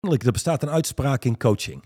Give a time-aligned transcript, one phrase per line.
[0.00, 1.84] Er bestaat een uitspraak in coaching.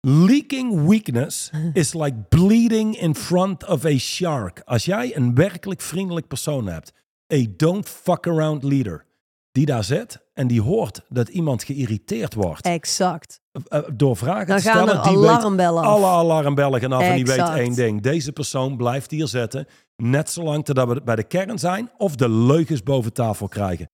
[0.00, 4.62] Leaking weakness is like bleeding in front of a shark.
[4.64, 6.92] Als jij een werkelijk vriendelijk persoon hebt,
[7.32, 9.04] a don't fuck around leader,
[9.52, 13.40] die daar zit en die hoort dat iemand geïrriteerd wordt Exact.
[13.68, 15.88] eh, door vragen Dan te gaan stellen, die weet alarmbellen af.
[15.88, 18.00] alle alarmbellen gaan af en die weet één ding.
[18.00, 22.28] Deze persoon blijft hier zitten, net zolang totdat we bij de kern zijn of de
[22.28, 23.90] leugens boven tafel krijgen.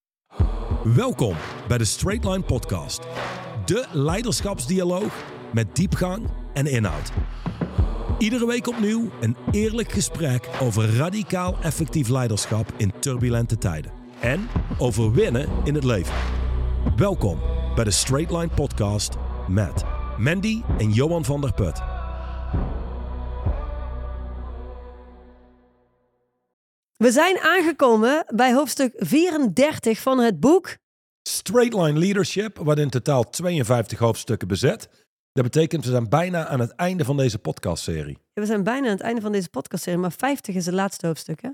[0.94, 1.36] Welkom
[1.68, 3.00] bij de Straight Line Podcast.
[3.64, 7.12] De leiderschapsdialoog met diepgang en inhoud.
[8.18, 13.92] Iedere week opnieuw een eerlijk gesprek over radicaal effectief leiderschap in turbulente tijden.
[14.20, 14.48] En
[14.78, 16.14] over winnen in het leven.
[16.96, 17.38] Welkom
[17.74, 19.14] bij de Straight Line Podcast
[19.48, 19.84] met
[20.18, 21.82] Mandy en Johan van der Put.
[26.96, 30.76] We zijn aangekomen bij hoofdstuk 34 van het boek.
[31.28, 34.88] Straight Line Leadership, wat in totaal 52 hoofdstukken bezet.
[35.32, 38.18] Dat betekent, we zijn bijna aan het einde van deze podcastserie.
[38.34, 41.42] We zijn bijna aan het einde van deze podcastserie, maar 50 is het laatste hoofdstuk,
[41.42, 41.48] hè?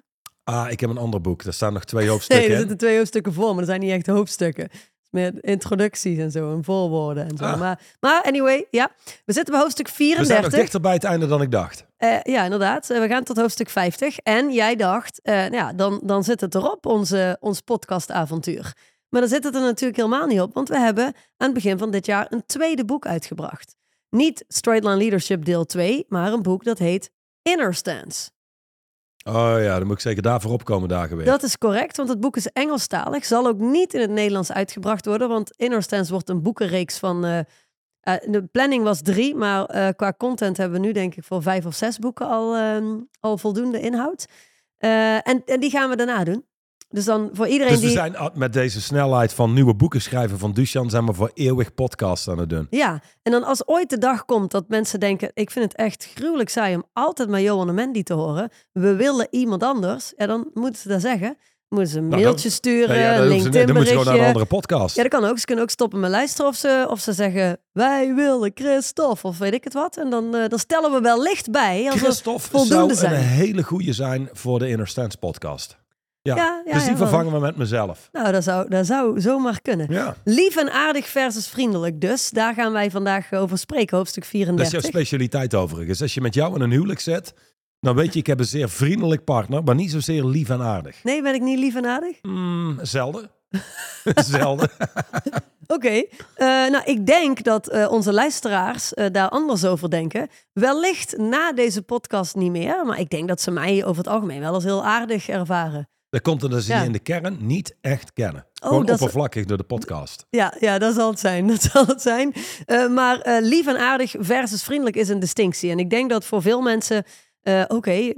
[0.45, 1.45] Ah, ik heb een ander boek.
[1.45, 2.59] Daar staan nog twee Nee, hoofdstukken er in.
[2.59, 4.69] zitten twee hoofdstukken voor, maar dat zijn niet echt hoofdstukken.
[5.11, 7.45] Meer introducties en zo, en voorwoorden en zo.
[7.45, 7.59] Ah.
[7.59, 8.91] Maar, maar anyway, ja.
[9.25, 10.61] We zitten bij hoofdstuk We zijn nog 34.
[10.61, 11.85] dichter bij het einde dan ik dacht.
[11.97, 12.91] Eh, ja, inderdaad.
[12.91, 14.19] Eh, we gaan tot hoofdstuk 50.
[14.19, 18.73] En jij dacht, eh, nou ja, dan, dan zit het erop, onze, ons podcastavontuur.
[19.13, 21.79] Maar dan zit het er natuurlijk helemaal niet op, want we hebben aan het begin
[21.79, 23.77] van dit jaar een tweede boek uitgebracht.
[24.11, 27.11] Niet Straight Line Leadership deel 2, maar een boek dat heet
[27.43, 28.31] Inner Stance.
[29.25, 31.27] Oh ja, dan moet ik zeker daarvoor opkomen dagen weer.
[31.27, 33.25] Dat is correct, want het boek is Engelstalig.
[33.25, 37.25] Zal ook niet in het Nederlands uitgebracht worden, want Inner Stance wordt een boekenreeks van...
[37.25, 37.39] eh,
[38.01, 41.43] eh, de planning was drie, maar eh, qua content hebben we nu denk ik voor
[41.43, 44.27] vijf of zes boeken al, ehm, al voldoende inhoud.
[44.79, 46.47] En, en die gaan we daarna doen.
[46.93, 47.97] Dus dan voor iedereen dus we die...
[47.97, 50.91] zijn met deze snelheid van nieuwe boeken schrijven van Duchan...
[50.91, 52.67] zijn we voor eeuwig podcast aan het doen.
[52.71, 55.31] Ja, en dan als ooit de dag komt dat mensen denken...
[55.35, 58.51] ik vind het echt gruwelijk saai om altijd maar Johan en Mandy te horen.
[58.73, 60.13] We willen iemand anders.
[60.17, 61.37] Ja, dan moeten ze dat zeggen.
[61.69, 64.23] Moeten ze een Nou, mailtje dan- sturen, ja, ze- LinkedIn dan moeten ze gewoon naar
[64.23, 64.97] een andere podcast.
[64.97, 65.39] Ja, dat kan ook.
[65.39, 67.59] Ze kunnen ook stoppen met luisteren of ze, of ze zeggen...
[67.73, 69.97] wij willen Christophe of weet ik het wat.
[69.97, 71.91] En dan, eh, dan stellen we wel licht bij.
[71.91, 73.13] Als Christophe voldoende zou zijn.
[73.13, 75.77] een hele goede zijn voor de Inner Stance podcast.
[76.23, 78.09] Ja, Ja, ja, dus die vervangen we met mezelf.
[78.13, 80.15] Nou, dat zou, dat zou zomaar kunnen.
[80.25, 82.31] Lief en aardig versus vriendelijk dus.
[82.31, 84.81] Daar gaan wij vandaag over spreken, hoofdstuk dat is 34.
[84.81, 86.03] jouw specialiteit overigens.
[86.03, 87.35] Als je met jou in een huwelijk zit,
[87.81, 91.05] dan weet je, ik heb een zeer vriendelijk partner, maar niet zozeer lief en aardig.
[91.05, 92.19] Nee, ben ik niet lief en aardig?
[92.23, 93.31] Mm, zelden.
[94.15, 94.71] zelden.
[95.67, 96.05] Oké,
[96.35, 100.29] eh, nou ik denk dat eh, onze luisteraars eh, daar anders over denken.
[100.53, 104.41] Wellicht na deze podcast niet meer, maar ik denk dat ze mij over het algemeen
[104.41, 105.89] wel als heel aardig ervaren.
[106.13, 106.79] Dat komt omdat ze Ja.
[106.81, 108.47] je in de kern niet echt kennen.
[108.63, 110.27] Oh, Gewoon dat oppervlakkig door de podcast.
[110.31, 111.47] Ja, ja, dat zal het zijn.
[111.53, 112.35] Dat zal het zijn.
[112.67, 115.71] Eh, maar eh, lief en aardig versus vriendelijk is een distinctie.
[115.71, 117.05] En ik denk dat voor veel mensen.
[117.43, 118.13] eh, Oké,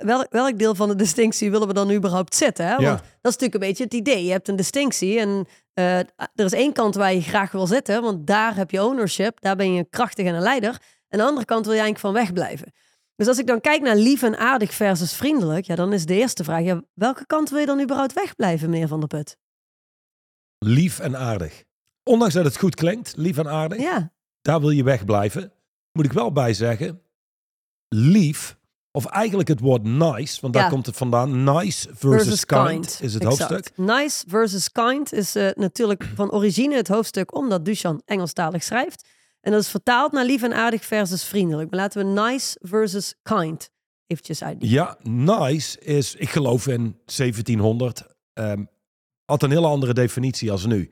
[0.00, 2.64] welk, welk deel van de distinctie willen we dan überhaupt zetten?
[2.64, 2.70] Hè?
[2.70, 2.92] Want Ja.
[2.94, 3.02] dat
[3.32, 4.24] is natuurlijk een beetje het idee.
[4.24, 8.26] Je hebt een distinctie en er is één kant waar je graag wil zitten, want
[8.26, 10.78] daar heb je ownership, daar ben je krachtig en een leider.
[11.08, 12.72] En de andere kant wil je eigenlijk van wegblijven.
[13.20, 16.14] Dus als ik dan kijk naar lief en aardig versus vriendelijk, ja, dan is de
[16.14, 19.36] eerste vraag, ja, welke kant wil je dan überhaupt wegblijven, meneer Van der Put?
[20.58, 21.64] Lief en aardig.
[22.02, 25.52] Ondanks dat het goed klinkt, lief en aardig, Ja, daar wil je wegblijven.
[25.92, 27.02] Moet ik wel bij zeggen,
[27.88, 28.58] lief,
[28.90, 30.68] of eigenlijk het woord nice, want daar Ja.
[30.68, 31.44] komt het vandaan.
[31.44, 33.50] Nice versus, kind, is het Exact.
[33.50, 33.76] hoofdstuk.
[33.76, 39.08] Nice versus kind is eh, natuurlijk van origine het hoofdstuk omdat Duchan Engelstalig schrijft.
[39.40, 41.70] En dat is vertaald naar lief en aardig versus vriendelijk.
[41.70, 43.70] Maar laten we nice versus kind
[44.06, 44.56] eventjes uit.
[44.58, 48.64] Ja, nice is, ik geloof in 1700, ehm,
[49.24, 50.90] had een hele andere definitie als nu.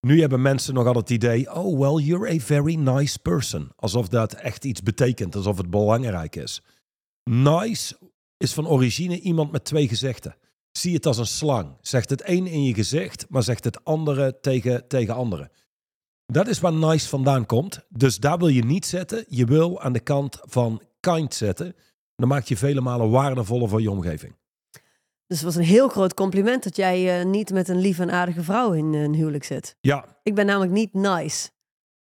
[0.00, 3.72] Nu hebben mensen nog altijd het idee, oh well, you're a very nice person.
[3.76, 6.62] Alsof dat echt iets betekent, alsof het belangrijk is.
[7.30, 7.96] Nice
[8.36, 10.36] is van origine iemand met twee gezichten.
[10.70, 11.76] Zie het als een slang.
[11.80, 15.50] Zegt het een in je gezicht, maar zegt het andere tegen, tegen anderen.
[16.32, 17.86] Dat is waar nice vandaan komt.
[17.88, 19.24] Dus daar wil je niet zetten.
[19.28, 21.74] Je wil aan de kant van kind zetten.
[22.16, 24.36] Dan maak je vele malen waardevoller voor je omgeving.
[25.26, 28.10] Dus het was een heel groot compliment dat jij eh, niet met een lief en
[28.10, 29.76] aardige vrouw in eh, een huwelijk zit.
[29.80, 31.46] Ja, Ik ben namelijk niet nice.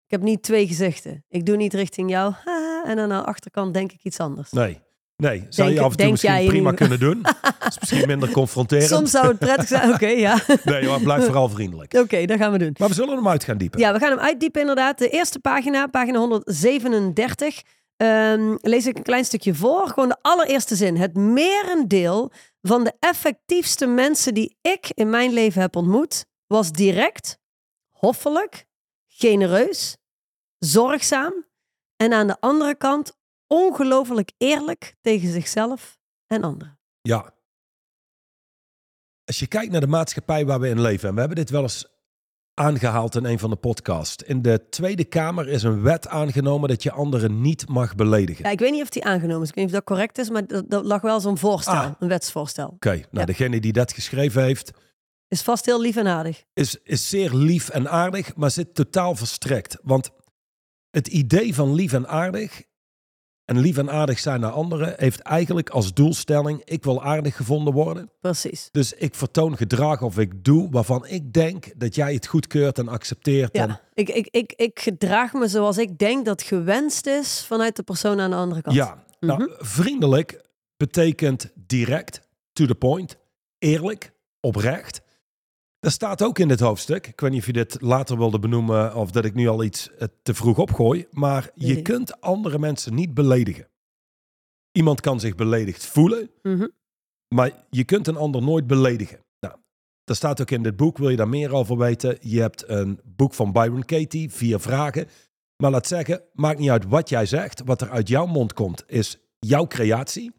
[0.05, 1.25] Ik heb niet twee gezichten.
[1.29, 2.33] Ik doe niet richting jou.
[2.45, 4.51] haha, en aan de achterkant denk ik iets anders.
[4.51, 4.85] nee.
[5.23, 7.21] Nee, zou Denk- je af en toe misschien prima kunnen doen.
[7.59, 8.89] Dat is misschien minder confronterend.
[8.89, 9.93] Soms zou het prettig zijn.
[9.93, 10.39] Oké, ja.
[10.63, 11.93] Nee, maar blijf vooral vriendelijk.
[11.93, 12.75] Oké, dat gaan we doen.
[12.79, 13.79] Maar we zullen hem uit gaan diepen.
[13.79, 14.97] Ja, we gaan hem uitdiepen inderdaad.
[14.97, 17.61] De eerste pagina, pagina 137,
[17.97, 19.87] ehm, lees ik een klein stukje voor.
[19.87, 20.97] Gewoon de allereerste zin.
[20.97, 22.31] Het merendeel
[22.61, 27.39] van de effectiefste mensen die ik in mijn leven heb ontmoet, was direct,
[27.89, 28.65] hoffelijk,
[29.07, 29.97] genereus,
[30.57, 31.45] zorgzaam
[31.95, 33.16] en aan de andere kant
[33.47, 36.79] ongelooflijk eerlijk tegen zichzelf en anderen.
[37.01, 37.33] Ja.
[39.25, 41.61] Als je kijkt naar de maatschappij waar we in leven, en we hebben dit wel
[41.61, 41.85] eens
[42.53, 44.23] aangehaald in een van de podcasts.
[44.23, 48.45] In de Tweede Kamer is een wet aangenomen dat je anderen niet mag beledigen.
[48.45, 49.49] Ja, ik weet niet of die aangenomen is.
[49.49, 51.91] Ik weet niet of dat correct is, maar dat, dat lag wel zo'n voorstel, Ah.
[51.99, 52.67] een wetsvoorstel.
[52.67, 53.25] Oké, nou Ja.
[53.25, 54.71] degene die dat geschreven heeft,
[55.27, 56.43] Is vast heel lief en aardig.
[56.53, 59.77] is, is zeer lief en aardig, maar zit totaal verstrekt.
[59.83, 60.09] Want
[60.89, 62.63] het idee van lief en aardig
[63.47, 67.73] en lief en aardig zijn naar anderen heeft eigenlijk als doelstelling: ik wil aardig gevonden
[67.73, 68.11] worden.
[68.21, 68.69] Precies.
[68.71, 72.87] Dus ik vertoon gedrag of ik doe waarvan ik denk dat jij het goedkeurt en
[72.87, 73.51] accepteert.
[73.51, 77.75] En, Ja, ik, ik, ik, ik gedraag me zoals ik denk dat gewenst is vanuit
[77.75, 78.75] de persoon aan de andere kant.
[78.75, 79.03] ja.
[79.19, 80.41] nou, vriendelijk
[80.77, 82.21] betekent direct,
[82.53, 83.17] to the point,
[83.59, 85.01] eerlijk, oprecht.
[85.79, 87.07] Dat staat ook in dit hoofdstuk.
[87.07, 89.91] Ik weet niet of je dit later wilde benoemen of dat ik nu al iets
[89.91, 91.07] eh, te vroeg opgooi.
[91.11, 91.81] Maar je Nee.
[91.81, 93.67] kunt andere mensen niet beledigen.
[94.71, 96.67] Iemand kan zich beledigd voelen, Mhm.
[97.35, 99.19] maar je kunt een ander nooit beledigen.
[99.39, 99.55] Nou,
[100.03, 100.97] dat staat ook in dit boek.
[100.97, 102.17] Wil je daar meer over weten?
[102.21, 105.07] Je hebt een boek van Byron Katie, vier vragen.
[105.57, 107.61] Maar laat zeggen, maakt niet uit wat jij zegt.
[107.65, 110.31] Wat er uit jouw mond komt, is jouw creatie.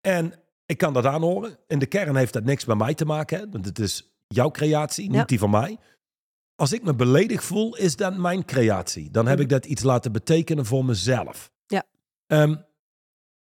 [0.00, 0.32] En
[0.66, 1.58] ik kan dat aanhoren.
[1.66, 3.38] In de kern heeft dat niks met mij te maken.
[3.38, 3.48] Hè?
[3.50, 5.24] Want het is jouw creatie, niet Ja.
[5.24, 5.78] die van mij.
[6.54, 9.10] Als ik me beledigd voel, is dat mijn creatie.
[9.10, 9.42] Dan heb Mhm.
[9.44, 11.50] ik dat iets laten betekenen voor mezelf.
[11.66, 11.84] Ja.
[12.26, 12.54] Ehm,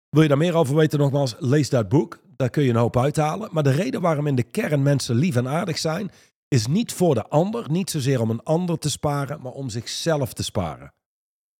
[0.08, 0.98] wil je daar meer over weten?
[0.98, 2.20] Nogmaals, lees dat boek.
[2.36, 3.48] Daar kun je een hoop uithalen.
[3.52, 6.10] Maar de reden waarom in de kern mensen lief en aardig zijn,
[6.48, 10.32] is niet voor de ander, niet zozeer om een ander te sparen, maar om zichzelf
[10.32, 10.92] te sparen.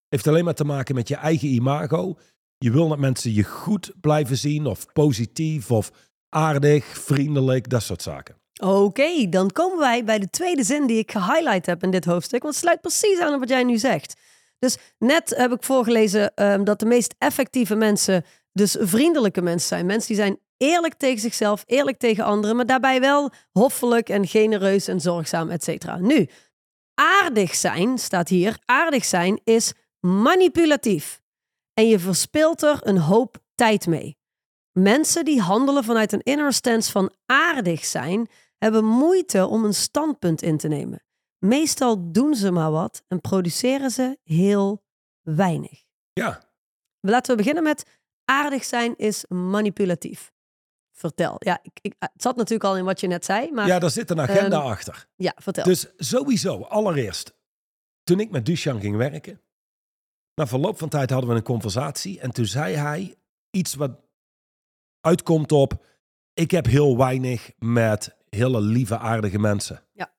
[0.09, 2.19] Heeft alleen maar te maken met je eigen imago.
[2.59, 5.91] Je wil dat mensen je goed blijven zien, of positief, of
[6.29, 8.37] aardig, vriendelijk, dat soort zaken.
[8.59, 12.43] Oké, dan komen wij bij de tweede zin die ik gehighlight heb in dit hoofdstuk.
[12.43, 14.15] Want het sluit precies aan op wat jij nu zegt.
[14.59, 19.87] Dus net heb ik voorgelezen ehm, dat de meest effectieve mensen dus vriendelijke mensen zijn.
[19.87, 24.89] Mensen die zijn eerlijk tegen zichzelf, eerlijk tegen anderen, maar daarbij wel hoffelijk en genereus
[24.89, 25.99] en zorgzaam, et cetera.
[25.99, 26.29] Nu,
[26.95, 31.21] aardig zijn, staat hier, aardig zijn is manipulatief.
[31.75, 34.17] En je verspilt er een hoop tijd mee.
[34.73, 38.29] Mensen die handelen vanuit een inner stance van aardig zijn,
[38.59, 41.03] hebben moeite om een standpunt in te nemen.
[41.39, 44.83] Meestal doen ze maar wat en produceren ze heel
[45.23, 45.83] weinig.
[46.13, 46.49] Ja,
[47.01, 50.33] Laten we beginnen met aardig zijn is manipulatief.
[50.93, 51.37] Vertel.
[51.39, 53.79] Ja, ik, ik, het zat natuurlijk al in wat je net zei, maar ja, ja
[53.79, 55.07] daar zit een agenda Ehm, achter.
[55.17, 55.65] vertel.
[55.65, 57.35] Dus sowieso, allereerst,
[58.03, 59.43] toen ik met Duchan ging werken,
[60.35, 63.15] na verloop van tijd hadden we een conversatie en toen zei hij
[63.51, 64.01] iets wat
[65.01, 65.85] uitkomt op,
[66.35, 69.83] ik heb heel weinig met hele lieve, aardige mensen.
[69.93, 70.13] Ja.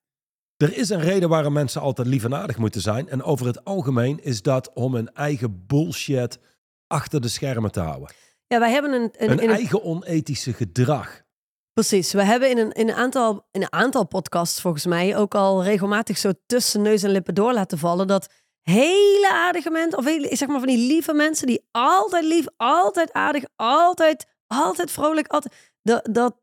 [0.56, 3.08] Er is een reden waarom mensen altijd lief en aardig moeten zijn.
[3.08, 6.38] En over het algemeen is dat om hun eigen bullshit
[6.86, 8.12] achter de schermen te houden.
[8.46, 11.22] ja, wij hebben een, een, Een eigen onethische gedrag.
[11.72, 12.12] Precies.
[12.12, 15.64] We hebben in een, in, een aantal, in een aantal podcasts volgens mij ook al
[15.64, 18.28] regelmatig zo tussen neus en lippen door laten vallen dat
[18.62, 23.12] hele aardige mensen, of hele, zeg maar van die lieve mensen die altijd lief, altijd
[23.12, 26.39] aardig, altijd, altijd vrolijk, altijd, dat, dat,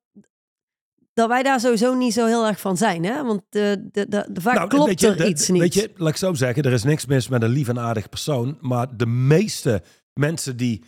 [1.17, 3.05] dat wij daar sowieso niet zo heel erg van zijn.
[3.05, 3.23] Hè?
[3.23, 5.61] Want de, de, de, de- vaak Nou, klopt weet je, er iets niet.
[5.61, 8.09] Weet je, laat ik zo zeggen, er is niks mis met een lief en aardig
[8.09, 8.57] persoon.
[8.61, 9.81] Maar de meeste
[10.13, 10.83] mensen die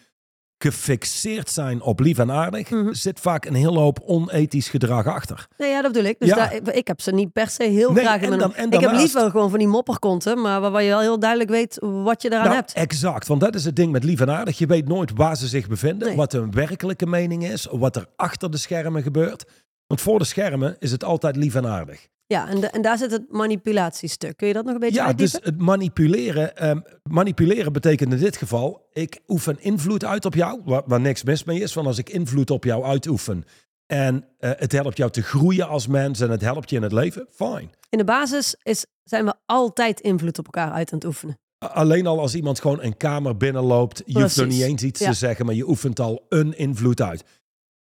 [0.64, 2.94] gefixeerd zijn op lief en aardig, Mhm.
[2.94, 5.48] zit vaak een hele hoop onethisch gedrag achter.
[5.58, 6.20] Nee, ja, dat bedoel ik.
[6.20, 6.36] Dus Ja.
[6.36, 8.42] daar, ik heb ze niet per se heel Nee, graag in mijn...
[8.42, 11.20] dan- ik heb daarnaast- liever gewoon van die mopperkonten, maar waar, waar je wel heel
[11.20, 12.74] duidelijk weet wat je eraan Nou, hebt.
[12.74, 14.58] exact, want dat is het ding met lief en aardig.
[14.58, 16.18] Je weet nooit waar ze zich bevinden, Nee.
[16.18, 19.46] wat hun werkelijke mening is, wat er achter de schermen gebeurt.
[19.90, 22.08] Want voor de schermen is het altijd lief en aardig.
[22.26, 24.38] Ja, en, de- en daar zit het manipulatiestuk.
[24.38, 26.80] Kun je dat nog een beetje Ja, dus het manipuleren, ehm,
[27.10, 31.44] manipuleren betekent in dit geval, ik oefen invloed uit op jou, waar, waar niks mis
[31.44, 31.74] mee is.
[31.74, 33.44] Want als ik invloed op jou uitoefen
[33.86, 36.92] en eh, het helpt jou te groeien als mens en het helpt je in het
[36.92, 37.70] leven, fine.
[37.90, 41.38] In de basis is, zijn we altijd invloed op elkaar uit aan het oefenen.
[41.58, 45.10] Alleen al als iemand gewoon een kamer binnenloopt, je hoeft er niet eens iets Ja.
[45.10, 47.24] te zeggen, maar je oefent al een invloed uit.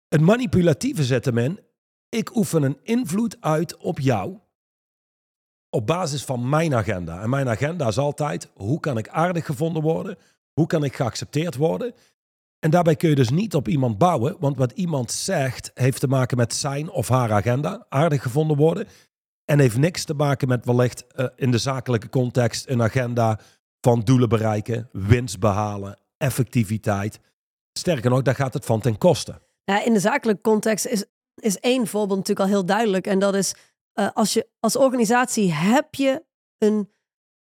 [0.08, 1.58] Het manipulatieve zet hem in,
[2.14, 4.38] ik oefen een invloed uit op jou
[5.70, 7.22] op basis van mijn agenda.
[7.22, 10.16] En mijn agenda is altijd, hoe kan ik aardig gevonden worden?
[10.52, 11.94] Hoe kan ik geaccepteerd worden?
[12.58, 16.08] En daarbij kun je dus niet op iemand bouwen, want wat iemand zegt heeft te
[16.08, 18.86] maken met zijn of haar agenda, aardig gevonden worden.
[19.44, 23.40] En heeft niks te maken met wellicht eh, in de zakelijke context een agenda
[23.80, 27.20] van doelen bereiken, winst behalen, effectiviteit.
[27.72, 29.40] Sterker nog, daar gaat het van ten koste.
[29.64, 33.06] Ja, in de zakelijke context is, is één voorbeeld natuurlijk al heel duidelijk.
[33.06, 33.54] En dat is,
[33.92, 36.24] eh, als je als organisatie heb je
[36.58, 36.92] een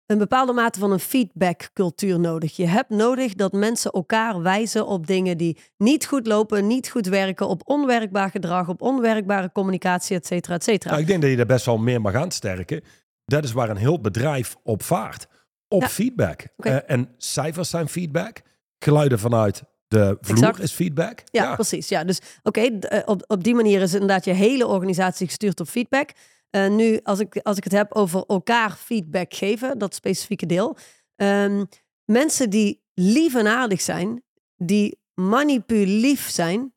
[0.06, 2.56] een bepaalde mate van een feedbackcultuur nodig.
[2.56, 7.06] Je hebt nodig dat mensen elkaar wijzen op dingen die niet goed lopen, niet goed
[7.06, 10.90] werken, op onwerkbaar gedrag, op onwerkbare communicatie, et cetera, et cetera.
[10.90, 12.82] Nou, ik denk dat je er best wel meer mag aansterken.
[13.24, 15.26] Dat is waar een heel bedrijf op vaart.
[15.68, 15.88] Op Ja.
[15.88, 16.46] feedback.
[16.56, 18.42] Eh, en cijfers zijn feedback.
[18.78, 20.60] Geluiden vanuit de vloer Exact.
[20.60, 21.22] is feedback.
[21.30, 21.88] Ja, precies.
[21.88, 25.68] Ja, dus oké, eh, op, op die manier is inderdaad je hele organisatie gestuurd op
[25.68, 26.10] feedback.
[26.50, 30.76] Eh, nu, als ik, als ik het heb over elkaar feedback geven, dat specifieke deel.
[31.16, 31.64] Ehm,
[32.04, 34.22] mensen die lief en aardig zijn,
[34.56, 36.72] die manipulief zijn.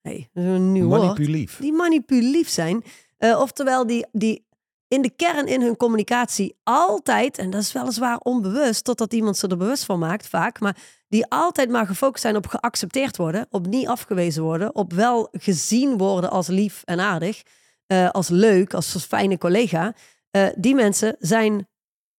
[0.00, 1.00] hey, dat is een nieuw woord.
[1.00, 1.56] Manipulief.
[1.56, 2.84] Die manipulief zijn.
[3.16, 4.46] Eh, oftewel, die, die
[4.88, 9.48] in de kern in hun communicatie altijd, en dat is weliswaar onbewust, totdat iemand ze
[9.48, 10.76] er bewust van maakt, vaak, maar
[11.08, 15.98] die altijd maar gefocust zijn op geaccepteerd worden, op niet afgewezen worden, op wel gezien
[15.98, 17.42] worden als lief en aardig,
[17.86, 19.94] eh, als leuk, als een fijne collega.
[20.30, 21.68] Eh, die mensen zijn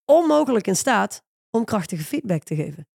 [0.06, 1.22] onmogelijk in staat
[1.52, 2.88] om krachtige feedback te geven.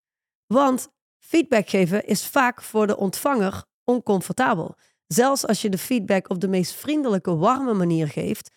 [0.47, 0.89] Want
[1.19, 4.77] feedback geven is vaak voor de ontvanger oncomfortabel.
[5.07, 8.51] Zelfs als je de feedback op de meest vriendelijke, warme manier geeft,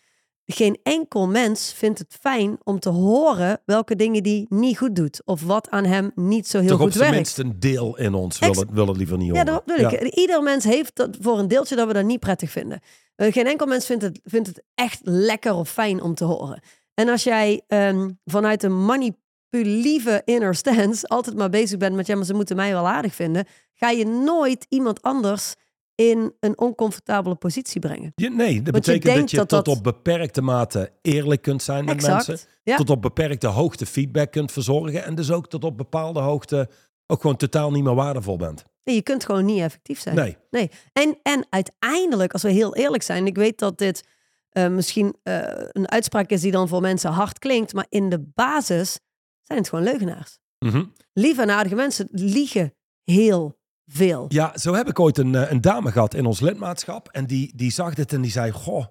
[0.53, 5.21] geen enkel mens vindt het fijn om te horen welke dingen die niet goed doet.
[5.25, 7.15] Of wat aan hem niet zo heel Toch op goed zijn werkt.
[7.37, 9.45] minst een deel in ons wil Ex- het, wil het liever niet Ja, horen.
[9.45, 10.15] dat bedoel ik.
[10.15, 12.79] Ieder mens heeft dat voor een deeltje dat we dat niet prettig vinden.
[13.15, 16.61] Eh, geen enkel mens vindt het, vindt het echt lekker of fijn om te horen.
[16.93, 22.15] En als jij ehm, vanuit een manipulieve inner stance altijd maar bezig bent met ja,
[22.15, 25.53] maar ze moeten mij wel aardig vinden, ga je nooit iemand anders
[25.97, 28.11] in een oncomfortabele positie brengen.
[28.15, 31.41] Je- nee, dat Want je betekent dat je dat tot dat- op beperkte mate eerlijk
[31.41, 32.27] kunt zijn met Exact.
[32.27, 32.47] mensen.
[32.63, 32.75] Ja.
[32.77, 35.03] Tot op beperkte hoogte feedback kunt verzorgen.
[35.03, 36.69] En dus ook tot op bepaalde hoogte
[37.07, 38.63] ook gewoon totaal niet meer waardevol bent.
[38.83, 40.15] Nee, je kunt gewoon niet effectief zijn.
[40.15, 40.37] Nee.
[40.51, 40.69] Nee.
[40.93, 44.03] En, en uiteindelijk, als we heel eerlijk zijn, ik weet dat dit
[44.49, 45.39] eh, misschien eh,
[45.71, 48.99] een uitspraak is die dan voor mensen hard klinkt, maar in de basis
[49.43, 50.39] zijn het gewoon leugenaars.
[50.59, 50.83] Mhm.
[51.13, 52.73] Lieve en aardige mensen liegen
[53.03, 53.56] heel
[53.87, 54.25] veel.
[54.29, 57.09] Ja, zo heb ik ooit een, eh, een dame gehad in ons lidmaatschap.
[57.11, 58.85] En die, die zag dit en die zei: Goh,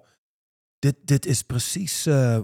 [0.79, 2.39] dit, dit is precies eh,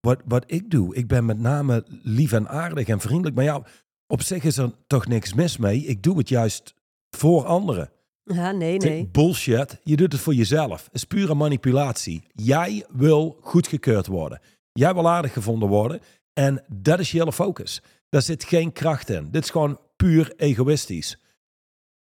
[0.00, 0.94] wat, wat ik doe.
[0.94, 3.34] Ik ben met name lief en aardig en vriendelijk.
[3.34, 3.62] Maar ja,
[4.06, 5.84] op zich is er toch niks mis mee.
[5.84, 6.74] Ik doe het juist
[7.10, 7.90] voor anderen.
[8.22, 9.08] Ja, nee, nee.
[9.12, 9.80] Bullshit.
[9.82, 10.84] Je doet het voor jezelf.
[10.84, 12.22] Het is pure manipulatie.
[12.32, 14.40] Jij wil goedgekeurd worden.
[14.72, 16.00] Jij wil aardig gevonden worden.
[16.32, 17.82] En dat is je hele focus.
[18.08, 19.30] Daar zit geen kracht in.
[19.30, 21.18] Dit is gewoon puur egoïstisch.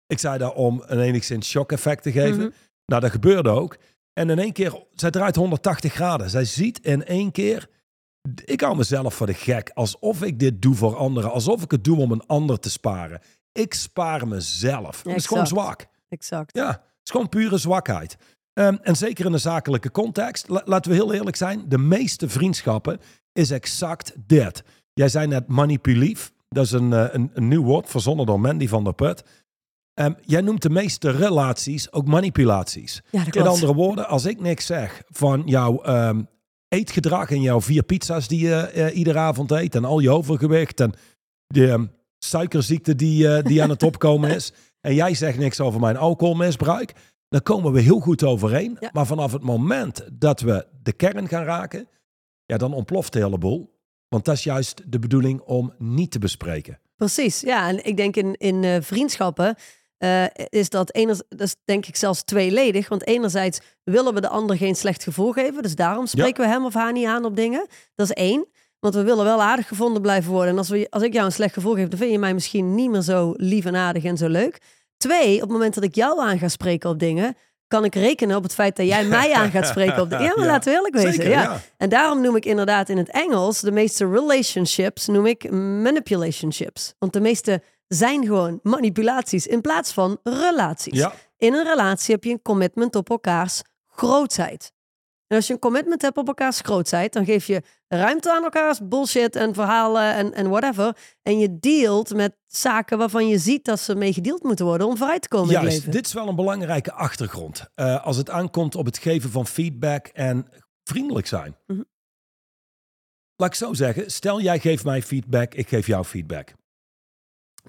[0.06, 2.38] Ik zei dat om een enigszins shock-effect te geven.
[2.38, 2.48] Mhm.
[2.86, 3.76] Nou, dat gebeurde ook.
[4.12, 6.30] En in één keer, zij draait 180 graden.
[6.30, 7.68] Zij ziet in één keer,
[8.44, 9.70] ik hou mezelf voor de gek.
[9.74, 11.30] Alsof ik dit doe voor anderen.
[11.32, 13.20] Alsof ik het doe om een ander te sparen.
[13.52, 15.02] Ik spaar mezelf.
[15.02, 15.86] Dat is gewoon zwak.
[16.08, 16.56] Exact.
[16.56, 18.16] Ja, het is gewoon pure zwakheid.
[18.52, 22.28] Ehm, en zeker in een zakelijke context, la- laten we heel eerlijk zijn, de meeste
[22.28, 23.00] vriendschappen
[23.32, 24.62] is exact dit.
[24.92, 26.32] Jij zei net manipulief.
[26.48, 29.22] Dat is een, eh, een, een nieuw woord verzonnen door Mandy van der Put.
[29.94, 33.02] Ehm, jij noemt de meeste relaties ook manipulaties.
[33.10, 36.22] Ja, In andere woorden, als ik niks zeg van jouw ehm,
[36.68, 40.80] eetgedrag en jouw vier pizza's die je eh, iedere avond eet en al je overgewicht
[40.80, 40.92] en
[41.46, 41.86] de ehm,
[42.18, 46.92] suikerziekte die, eh, die aan het opkomen is en jij zegt niks over mijn alcoholmisbruik,
[47.28, 48.76] dan komen we heel goed overeen.
[48.80, 48.90] Ja.
[48.92, 51.88] Maar vanaf het moment dat we de kern gaan raken,
[52.46, 53.72] ja, dan ontploft de hele boel.
[54.08, 56.80] Want dat is juist de bedoeling om niet te bespreken.
[56.96, 57.68] Precies, ja.
[57.68, 59.56] En ik denk in, in eh, vriendschappen
[60.04, 62.88] eh, is dat, eners, dat is denk ik zelfs tweeledig.
[62.88, 65.62] Want enerzijds willen we de ander geen slecht gevoel geven.
[65.62, 67.66] Dus daarom spreken we hem of haar niet aan op dingen.
[67.94, 68.46] Dat is één.
[68.80, 70.50] Want we willen wel aardig gevonden blijven worden.
[70.50, 72.74] En als, we, als ik jou een slecht gevoel geef, dan vind je mij misschien
[72.74, 74.58] niet meer zo lief en aardig en zo leuk.
[74.96, 78.36] Twee, op het moment dat ik jou aan ga spreken op dingen, kan ik rekenen
[78.36, 80.24] op het feit dat jij mij aan gaat spreken op dingen.
[80.24, 80.50] Ja, maar Ja.
[80.50, 81.12] laten we eerlijk wezen.
[81.12, 81.42] Zeker, ja.
[81.42, 81.60] ja.
[81.76, 86.94] En daarom noem ik inderdaad in het Engels de meeste relationships noem ik manipulationships.
[86.98, 90.98] Want de meeste zijn gewoon manipulaties in plaats van relaties.
[90.98, 94.72] Ja, In een relatie heb je een commitment op elkaars grootheid.
[95.26, 98.88] En als je een commitment hebt op elkaars grootheid, dan geef je ruimte aan elkaars
[98.88, 100.96] bullshit en verhalen en, en whatever.
[101.22, 104.96] En je dealt met zaken waarvan je ziet dat ze mee gedeeld moeten worden om
[104.96, 105.90] vooruit te komen in het leven.
[105.90, 107.68] dit is wel een belangrijke achtergrond.
[107.74, 110.46] Eh, als het aankomt op het geven van feedback en
[110.84, 111.56] vriendelijk zijn.
[111.66, 111.82] Mhm.
[113.36, 116.54] Laat ik zo zeggen, stel jij geeft mij feedback, ik geef jou feedback.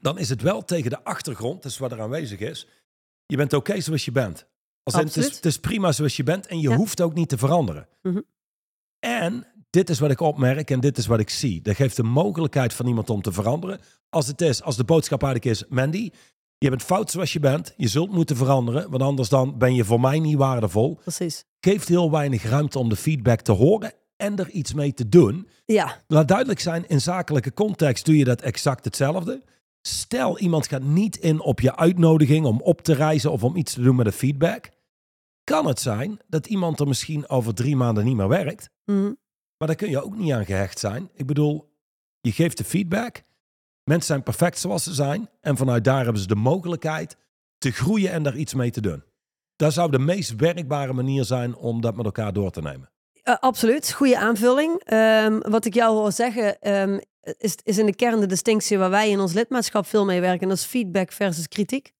[0.02, 2.68] Dan is het wel tegen de achtergrond, is wat er aanwezig is.
[3.26, 4.48] Je bent oké zoals je bent.
[4.84, 6.76] Als het, is, het is prima zoals je bent en je Ja.
[6.76, 7.88] hoeft ook niet te veranderen.
[8.02, 8.20] Mhm.
[9.00, 11.62] En dit is wat ik opmerk en dit is wat ik zie.
[11.62, 13.80] Dat geeft de mogelijkheid van iemand om te veranderen.
[14.10, 16.10] Als het is, als de boodschap eigenlijk is, Mandy,
[16.58, 17.74] je bent fout zoals je bent.
[17.78, 20.96] Je zult moeten veranderen, want anders dan ben je voor mij niet waardevol.
[20.96, 21.46] Precies.
[21.60, 25.48] Geeft heel weinig ruimte om de feedback te horen en er iets mee te doen.
[25.66, 29.44] Ja, Laat duidelijk zijn, in zakelijke context doe je dat exact hetzelfde.
[29.88, 33.74] Stel, iemand gaat niet in op je uitnodiging om op te reizen of om iets
[33.74, 34.70] te doen met een feedback.
[35.44, 38.70] Kan het zijn dat iemand er misschien over drie maanden niet meer werkt.
[38.86, 39.14] Mhm.
[39.58, 41.10] Maar daar kun je ook niet aan gehecht zijn.
[41.14, 41.74] Ik bedoel,
[42.22, 43.24] je geeft de feedback.
[43.84, 45.30] Mensen zijn perfect zoals ze zijn.
[45.42, 47.18] En vanuit daar hebben ze de mogelijkheid
[47.58, 49.04] te groeien en daar iets mee te doen.
[49.56, 52.90] Dat zou de meest werkbare manier zijn om dat met elkaar door te nemen.
[53.24, 54.82] Eh, absoluut, goede aanvulling.
[54.84, 57.00] Ehm, wat ik jou hoor zeggen ehm,
[57.38, 60.42] is, is in de kern de distinctie waar wij in ons lidmaatschap veel mee werken.
[60.42, 61.94] En dat is feedback versus kritiek.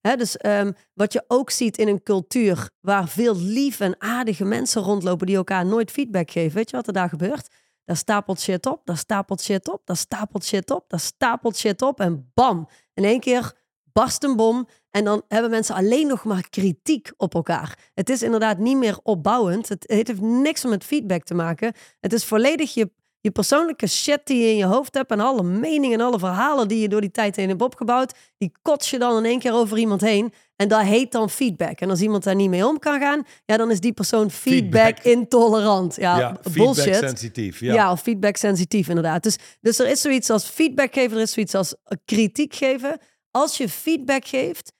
[0.00, 4.82] Dus ehm, wat je ook ziet in een cultuur waar veel lief en aardige mensen
[4.82, 6.54] rondlopen die elkaar nooit feedback geven.
[6.54, 7.48] Weet je wat er daar gebeurt?
[7.84, 11.82] Daar stapelt shit op, daar stapelt shit op, daar stapelt shit op, daar stapelt shit
[11.82, 13.52] op en bam, in één keer
[13.92, 17.78] barst een bom en dan hebben mensen alleen nog maar kritiek op elkaar.
[17.94, 19.68] Het is inderdaad niet meer opbouwend.
[19.68, 21.72] Het, het heeft niks met feedback te maken.
[22.00, 22.90] Het is volledig je,
[23.24, 26.68] je persoonlijke shit die je in je hoofd hebt en alle meningen en alle verhalen
[26.68, 29.52] die je door die tijd heen hebt opgebouwd, die kots je dan in één keer
[29.52, 30.32] over iemand heen.
[30.56, 31.80] En dat heet dan feedback.
[31.80, 34.94] En als iemand daar niet mee om kan gaan, ja, dan is die persoon feedback,
[34.94, 35.04] Feedback.
[35.04, 35.96] intolerant.
[35.96, 36.82] Ja, bullshit.
[36.82, 37.60] feedback sensitief.
[37.60, 37.74] Ja.
[37.74, 37.92] Ja.
[37.92, 39.22] of feedback sensitief inderdaad.
[39.22, 42.98] Dus, dus er is zoiets als feedback geven, er is zoiets als kritiek geven.
[43.30, 44.72] Als je feedback geeft,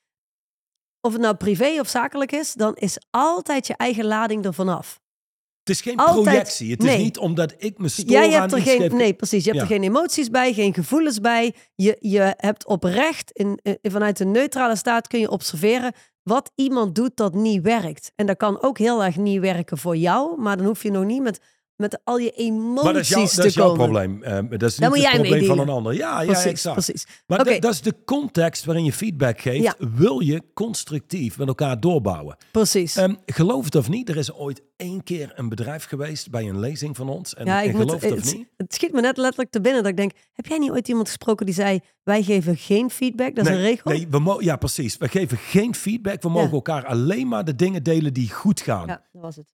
[1.00, 5.02] of het nou privé of zakelijk is, dan is altijd je eigen lading ervan af.
[5.64, 6.70] Het is geen Altijd- projectie.
[6.70, 6.98] Het is nee.
[6.98, 9.44] niet omdat ik me stoor Jij aan hebt er geen, geef- nee, precies.
[9.44, 9.68] Je hebt Ja.
[9.74, 11.54] er geen emoties bij, geen gevoelens bij.
[11.74, 15.92] Je, je hebt oprecht, in, in- vanuit een neutrale staat kun je observeren
[16.22, 18.12] wat iemand doet dat niet werkt.
[18.16, 21.04] En dat kan ook heel erg niet werken voor jou, maar dan hoef je nog
[21.04, 21.40] niet met,
[21.76, 23.82] met al je emoties Maar dat is, te dat is jouw komen.
[23.82, 24.22] probleem.
[24.22, 25.94] Eh, dat is niet het probleem van een ander.
[25.94, 26.74] Ja, ja Precies, exact.
[26.74, 27.06] precies.
[27.26, 29.62] Maar dat- is de context waarin je feedback geeft.
[29.62, 29.74] Ja.
[29.78, 32.36] Wil je constructief met elkaar doorbouwen?
[32.50, 32.96] Precies.
[32.96, 36.58] Ehm, geloof het of niet, er is ooit één keer een bedrijf geweest bij een
[36.58, 37.34] lezing van ons.
[37.34, 38.48] En, ja, en ik moet, geloof het of niet?
[38.56, 41.06] het schiet me net letterlijk te binnen dat ik denk, heb jij niet ooit iemand
[41.06, 43.34] gesproken die zei, wij geven geen feedback?
[43.34, 43.90] Dat is nee, een regel?
[43.90, 44.96] Nee, we ja, precies.
[44.96, 46.22] We geven geen feedback.
[46.22, 48.86] We mogen elkaar alleen maar de dingen delen die goed gaan.
[48.86, 49.52] Ja, dat was het.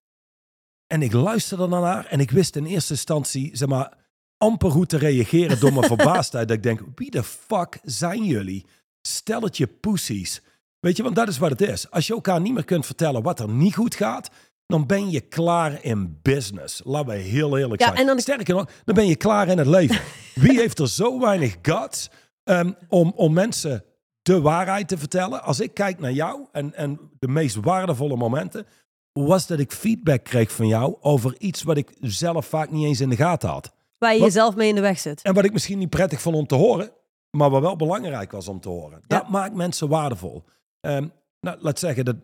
[0.91, 3.93] En ik luisterde daarnaar en ik wist in eerste instantie, zeg maar,
[4.37, 6.47] amper hoe te reageren door mijn verbaasdheid.
[6.47, 8.65] Dat ik denk, wie de fuck zijn jullie?
[9.01, 10.41] Stelletje poesies.
[10.79, 11.91] Weet je, want dat is wat het is.
[11.91, 14.29] Als je elkaar niet meer kunt vertellen wat er niet goed gaat,
[14.65, 16.81] dan ben je klaar in business.
[16.83, 17.99] Laten we heel eerlijk Ja, zijn.
[17.99, 20.01] en dan- Sterker nog, dan ben je klaar in het leven.
[20.35, 22.09] Wie heeft er zo weinig guts
[22.43, 23.83] ehm, om, om mensen
[24.21, 25.43] de waarheid te vertellen?
[25.43, 28.65] Als ik kijk naar jou en, en de meest waardevolle momenten,
[29.13, 33.01] was dat ik feedback kreeg van jou over iets wat ik zelf vaak niet eens
[33.01, 33.73] in de gaten had.
[33.97, 35.21] Waar je Wat- jezelf mee in de weg zit.
[35.21, 36.91] En wat ik misschien niet prettig vond om te horen,
[37.37, 39.01] maar wat wel belangrijk was om te horen.
[39.07, 39.17] Ja.
[39.19, 40.43] Dat maakt mensen waardevol.
[40.79, 41.07] Ehm,
[41.39, 42.21] nou, laat zeggen dat ik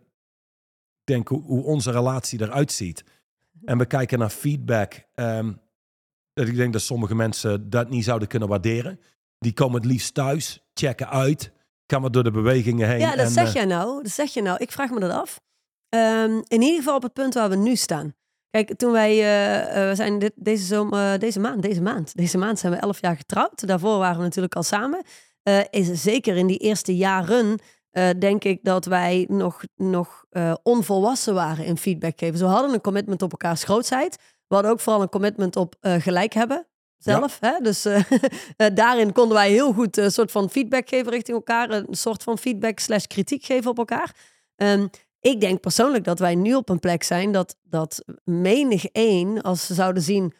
[1.04, 3.04] denk hoe, hoe onze relatie eruit ziet.
[3.65, 5.04] En we kijken naar feedback.
[5.13, 5.54] ehm,
[6.34, 9.00] dat ik denk dat sommige mensen dat niet zouden kunnen waarderen.
[9.39, 11.52] Die komen het liefst thuis, checken uit,
[11.88, 13.00] gaan we door de bewegingen heen.
[13.00, 14.04] Ja, dat en, zeg eh, jij nou.
[14.04, 14.58] Dat zeg je nou.
[14.58, 15.39] Ik vraag me dat af.
[15.89, 18.15] Ehm, in ieder geval op het punt waar we nu staan.
[18.50, 22.15] Kijk, toen wij, eh, eh, we zijn dit, deze, zomer, eh, deze maand, deze maand,
[22.15, 23.67] deze maand zijn we elf jaar getrouwd.
[23.67, 25.02] Daarvoor waren we natuurlijk al samen.
[25.69, 27.60] Is zeker in die eerste jaren,
[28.19, 30.26] denk ik dat wij nog, nog
[30.63, 32.34] onvolwassen waren in feedback geven.
[32.34, 34.15] Dus we hadden een commitment op elkaars grootheid.
[34.47, 37.38] We hadden ook vooral een commitment op gelijk hebben zelf.
[37.39, 37.60] Hè?
[37.62, 37.88] Dus
[38.73, 41.69] daarin konden wij heel goed een soort van feedback geven richting elkaar.
[41.69, 44.15] Een soort van feedback slash kritiek geven op elkaar.
[44.56, 44.88] Ehm,
[45.19, 49.65] ik denk persoonlijk dat wij nu op een plek zijn dat, dat menig één, als
[49.65, 50.34] ze zouden zien,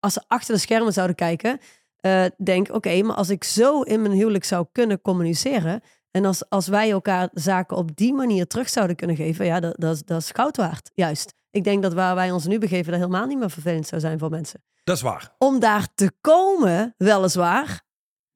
[0.00, 1.58] als ze achter de schermen zouden kijken,
[1.96, 6.48] eh denk, oké, maar als ik zo in mijn huwelijk zou kunnen communiceren en als,
[6.48, 10.02] als wij elkaar zaken op die manier terug zouden kunnen geven, ja, dat, dat, is-
[10.04, 11.34] dat is goud waard, juist.
[11.50, 14.18] Ik denk dat waar wij ons nu begeven, dat helemaal niet meer vervelend zou zijn
[14.18, 14.62] voor mensen.
[14.84, 15.34] Dat is waar.
[15.38, 17.82] Om daar te komen, weliswaar,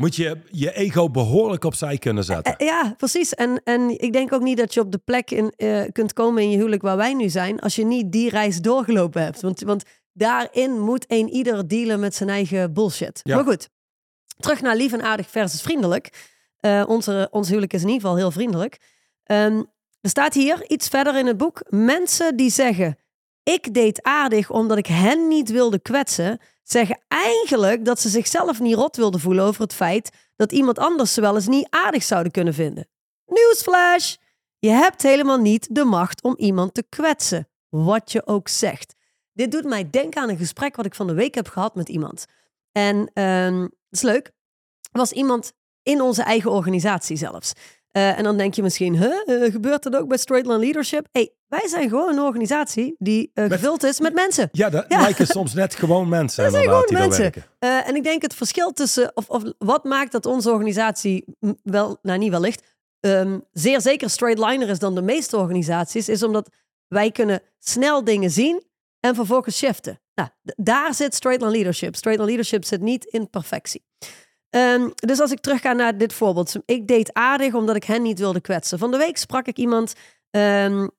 [0.00, 2.56] Moet je je ego behoorlijk opzij kunnen zetten.
[2.56, 3.34] Eh, Ja, precies.
[3.34, 6.42] En, en ik denk ook niet dat je op de plek in, eh, kunt komen
[6.42, 9.40] in je huwelijk waar wij nu zijn, als je niet die reis doorgelopen hebt.
[9.40, 13.20] Want, want daarin moet een ieder dealen met zijn eigen bullshit.
[13.22, 13.34] Ja.
[13.34, 13.68] Maar goed,
[14.38, 16.28] terug naar lief en aardig versus vriendelijk.
[16.56, 18.78] Eh, onze, ons huwelijk is in ieder geval heel vriendelijk.
[19.24, 19.62] Ehm,
[20.00, 21.62] er staat hier iets verder in het boek.
[21.68, 22.98] Mensen die zeggen,
[23.42, 26.38] ik deed aardig omdat ik hen niet wilde kwetsen,
[26.72, 31.14] zeggen eigenlijk dat ze zichzelf niet rot wilden voelen over het feit dat iemand anders
[31.14, 32.88] ze wel eens niet aardig zouden kunnen vinden.
[33.26, 34.14] Newsflash!
[34.58, 38.94] Je hebt helemaal niet de macht om iemand te kwetsen, wat je ook zegt.
[39.32, 41.88] Dit doet mij denken aan een gesprek wat ik van de week heb gehad met
[41.88, 42.24] iemand.
[42.72, 44.32] En ehm dat is leuk.
[44.92, 45.52] Was iemand
[45.82, 47.52] in onze eigen organisatie zelfs.
[47.90, 51.06] Eh, en dan denk je misschien, huh, eh, gebeurt dat ook bij Straight Line Leadership?
[51.12, 54.48] Hey, wij zijn gewoon een organisatie die uh, gevuld is met mensen.
[54.52, 56.42] Ja, dat lijken soms net gewoon mensen.
[56.44, 57.32] Dat zijn gewoon mensen.
[57.60, 61.24] Uh, en ik denk het verschil tussen, of, of wat maakt dat onze organisatie
[61.62, 62.62] wel, nou niet wellicht,
[63.00, 66.48] um, zeer zeker straight liner is dan de meeste organisaties, is omdat
[66.88, 68.64] wij kunnen snel dingen zien
[69.00, 70.00] en vervolgens shiften.
[70.14, 71.96] Nou, daar zit straight line leadership.
[71.96, 73.84] Straight line leadership zit niet in perfectie.
[74.50, 76.54] Um, dus als ik terugga naar dit voorbeeld.
[76.64, 78.78] Ik deed aardig omdat ik hen niet wilde kwetsen.
[78.78, 79.94] Van de week sprak ik iemand
[80.30, 80.90] um,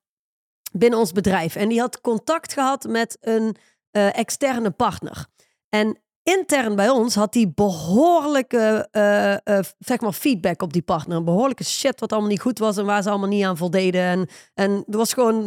[0.72, 1.56] binnen ons bedrijf.
[1.56, 3.56] En die had contact gehad met een
[3.92, 5.26] uh, externe partner.
[5.68, 11.24] En intern bij ons had die behoorlijke uh, zeg maar feedback op die partner.
[11.24, 14.02] Behoorlijke shit wat allemaal niet goed was en waar ze allemaal niet aan voldeden.
[14.02, 15.44] En, en er was gewoon,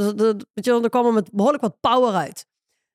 [0.54, 2.46] weet je, er kwam er met behoorlijk wat power uit.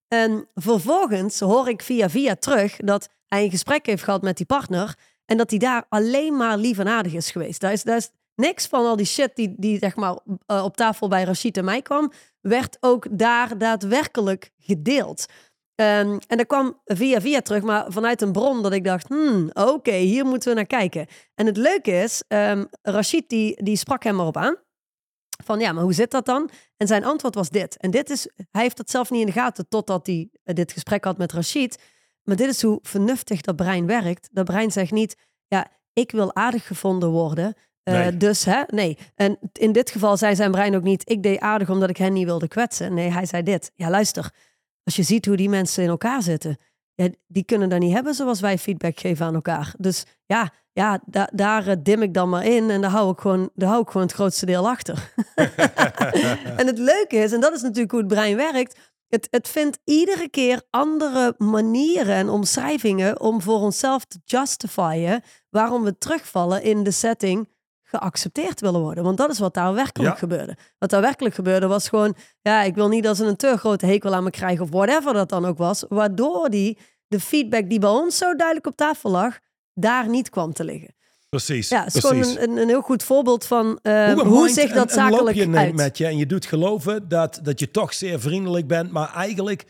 [0.09, 4.47] En vervolgens hoor ik via via terug dat hij een gesprek heeft gehad met die
[4.47, 4.99] partner.
[5.25, 7.61] En dat hij daar alleen maar lief en aardig is geweest.
[7.61, 10.76] Daar is, daar is niks van al die shit die, die zeg maar uh, op
[10.76, 15.26] tafel bij Rashid en mij kwam, werd ook daar daadwerkelijk gedeeld.
[15.74, 19.50] Um, en dat kwam via via terug, maar vanuit een bron dat ik dacht, hmm,
[19.53, 21.07] oké, hier moeten we naar kijken.
[21.35, 24.57] En het leuke is, um, Rashid die, die sprak hem erop aan.
[25.44, 26.50] Van ja, maar hoe zit dat dan?
[26.76, 27.76] En zijn antwoord was dit.
[27.76, 30.72] En dit is, hij heeft dat zelf niet in de gaten totdat hij uh, dit
[30.72, 31.83] gesprek had met Rashid.
[32.22, 34.29] Maar dit is hoe vernuftig dat brein werkt.
[34.33, 37.55] Dat brein zegt niet, ja, ik wil aardig gevonden worden.
[37.85, 38.99] Uh, Dus hè, nee.
[39.14, 42.12] En in dit geval zei zijn brein ook niet, ik deed aardig omdat ik hen
[42.12, 42.95] niet wilde kwetsen.
[42.95, 43.73] Nee, hij zei dit.
[43.75, 44.31] Ja, luister,
[44.85, 46.59] als je ziet hoe die mensen in elkaar zitten,
[46.95, 49.75] ja, die kunnen dat niet hebben zoals wij feedback geven aan elkaar.
[49.79, 53.19] Dus ja, ja da daar uh, dim ik dan maar in en daar hou ik
[53.19, 55.12] gewoon, daar hou ik gewoon het grootste deel achter.
[56.61, 59.79] en het leuke is, en dat is natuurlijk hoe het brein werkt, het, het vindt
[59.85, 66.83] iedere keer andere manieren en omschrijvingen om voor onszelf te justifyen waarom we terugvallen in
[66.83, 67.49] de setting
[67.90, 69.05] geaccepteerd willen worden.
[69.05, 70.57] Want dat is wat daar werkelijk gebeurde.
[70.79, 73.87] Wat daar werkelijk gebeurde was gewoon, ja, ik wil niet dat ze een te grote
[73.87, 75.85] hekel aan me krijgen of whatever dat dan ook was.
[75.88, 79.38] Waardoor die de feedback die bij ons zo duidelijk op tafel lag,
[79.74, 80.94] daar niet kwam te liggen.
[81.29, 81.68] Precies.
[81.68, 84.92] Ja, het is gewoon een, een, heel goed voorbeeld van uh, hoe, hoe zich dat
[84.92, 85.74] zakelijk je uit.
[85.74, 89.64] met je en je doet geloven dat, dat je toch zeer vriendelijk bent, maar eigenlijk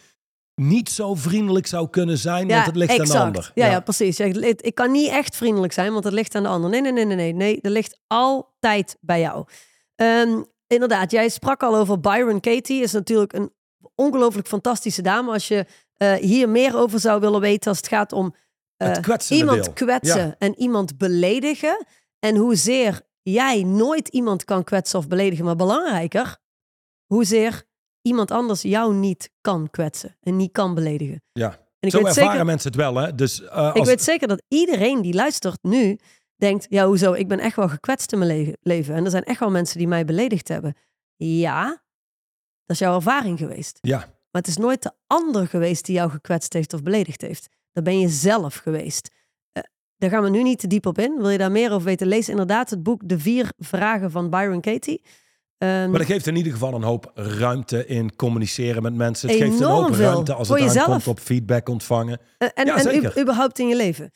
[0.60, 3.10] niet zo vriendelijk zou kunnen zijn, want het ligt exact.
[3.10, 3.52] aan de ander.
[3.54, 3.70] Ja, ja.
[3.72, 4.20] ja precies.
[4.20, 6.70] Ik kan niet echt vriendelijk zijn, want het ligt aan de ander.
[6.70, 7.32] Nee, nee, nee, nee, nee.
[7.32, 9.46] nee dat ligt altijd bij jou.
[9.96, 12.82] Um, inderdaad, jij sprak al over Byron Katie.
[12.82, 13.52] Is natuurlijk een
[13.94, 15.32] ongelooflijk fantastische dame.
[15.32, 15.66] Als je
[16.02, 18.34] uh, hier meer over zou willen weten als het gaat om
[18.82, 18.96] uh,
[19.28, 19.72] iemand deel.
[19.72, 20.34] kwetsen ja.
[20.38, 21.86] en iemand beledigen.
[22.18, 26.36] En hoezeer jij nooit iemand kan kwetsen of beledigen, maar belangrijker,
[27.06, 27.64] hoezeer
[28.02, 31.22] iemand anders jou niet kan kwetsen en niet kan beledigen.
[31.32, 32.94] Ja, en ik zo weet ervaren zeker, mensen het wel.
[32.94, 33.14] Hè?
[33.14, 33.74] Dus, uh, als...
[33.74, 35.98] Ik weet zeker dat iedereen die luistert nu
[36.36, 38.94] denkt, ja hoezo, ik ben echt wel gekwetst in mijn le leven.
[38.94, 40.76] En er zijn echt wel mensen die mij beledigd hebben.
[41.16, 41.68] Ja,
[42.64, 43.78] dat is jouw ervaring geweest.
[43.80, 43.98] Ja.
[43.98, 47.48] Maar het is nooit de ander geweest die jou gekwetst heeft of beledigd heeft.
[47.72, 49.14] Dat ben je zelf geweest.
[49.52, 49.62] Uh,
[49.96, 51.16] daar gaan we nu niet te diep op in.
[51.16, 52.06] Wil je daar meer over weten?
[52.06, 55.02] Lees inderdaad het boek De Vier Vragen van Byron Katie.
[55.62, 59.28] Um, maar dat geeft in ieder geval een hoop ruimte in communiceren met mensen.
[59.28, 62.20] Het geeft een hoop ruimte als het aankomt op feedback ontvangen.
[62.38, 64.10] Uh, en ja, en überhaupt in je leven.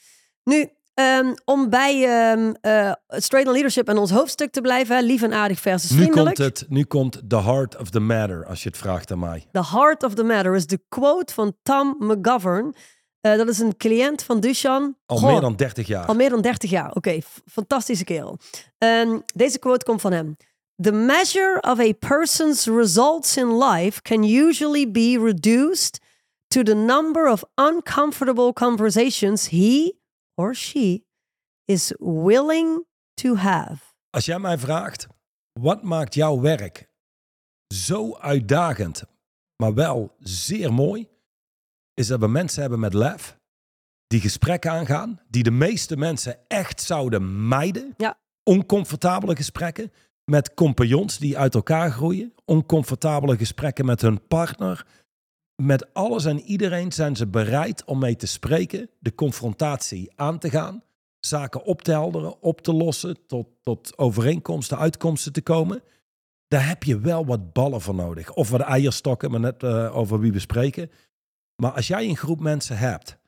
[0.44, 1.94] Nu, um, om bij
[2.32, 5.90] um, uh, Straight on Leadership en ons hoofdstuk te blijven, hè, lief en aardig versus
[5.90, 6.36] nu vriendelijk.
[6.36, 9.46] Komt het, nu komt the heart of the matter, als je het vraagt aan mij.
[9.52, 12.74] The heart of the matter is de quote van Tom McGovern.
[13.20, 14.96] Uh, dat is een cliënt van Dushan.
[15.06, 16.06] Al Goh, meer dan 30 jaar.
[16.06, 16.96] Al meer dan 30 jaar, oké.
[16.96, 18.38] Okay, fantastische kerel.
[18.78, 20.36] Um, deze quote komt van hem.
[20.82, 26.00] The measure of a person's results in life can usually be reduced
[26.48, 29.92] to the number of uncomfortable conversations he
[30.36, 31.04] or she
[31.64, 32.84] is willing
[33.14, 33.94] to have.
[34.10, 35.06] Als jij mij vraagt,
[35.60, 36.88] wat maakt jouw werk
[37.74, 39.04] zo uitdagend,
[39.56, 41.08] maar wel zeer mooi,
[41.94, 43.38] is dat we mensen hebben met lef,
[44.06, 47.94] die gesprekken aangaan, die de meeste mensen echt zouden mijden.
[47.96, 48.18] Ja.
[48.42, 49.92] Oncomfortabele gesprekken
[50.24, 54.86] met compagnons die uit elkaar groeien, oncomfortabele gesprekken met hun partner.
[55.62, 60.50] Met alles en iedereen zijn ze bereid om mee te spreken, de confrontatie aan te
[60.50, 60.82] gaan,
[61.20, 65.82] zaken op te helderen, op te lossen, tot, tot overeenkomsten, uitkomsten te komen.
[66.48, 68.32] Daar heb je wel wat ballen voor nodig.
[68.32, 70.90] Of wat eierstokken, maar net uh, over wie we spreken.
[71.62, 73.18] Maar als jij een groep mensen hebt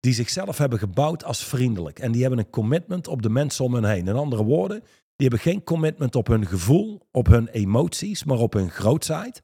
[0.00, 3.74] die zichzelf hebben gebouwd als vriendelijk en die hebben een commitment op de mensen om
[3.74, 4.08] hen heen.
[4.08, 4.82] In andere woorden,
[5.16, 9.42] die hebben geen commitment op hun gevoel, op hun emoties, maar op hun grootheid.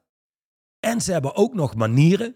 [0.78, 2.34] En ze hebben ook nog manieren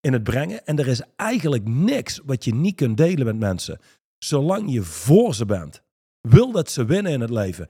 [0.00, 0.66] in het brengen.
[0.66, 3.78] En er is eigenlijk niks wat je niet kunt delen met mensen.
[4.18, 5.82] Zolang je voor ze bent,
[6.20, 7.68] wil dat ze winnen in het leven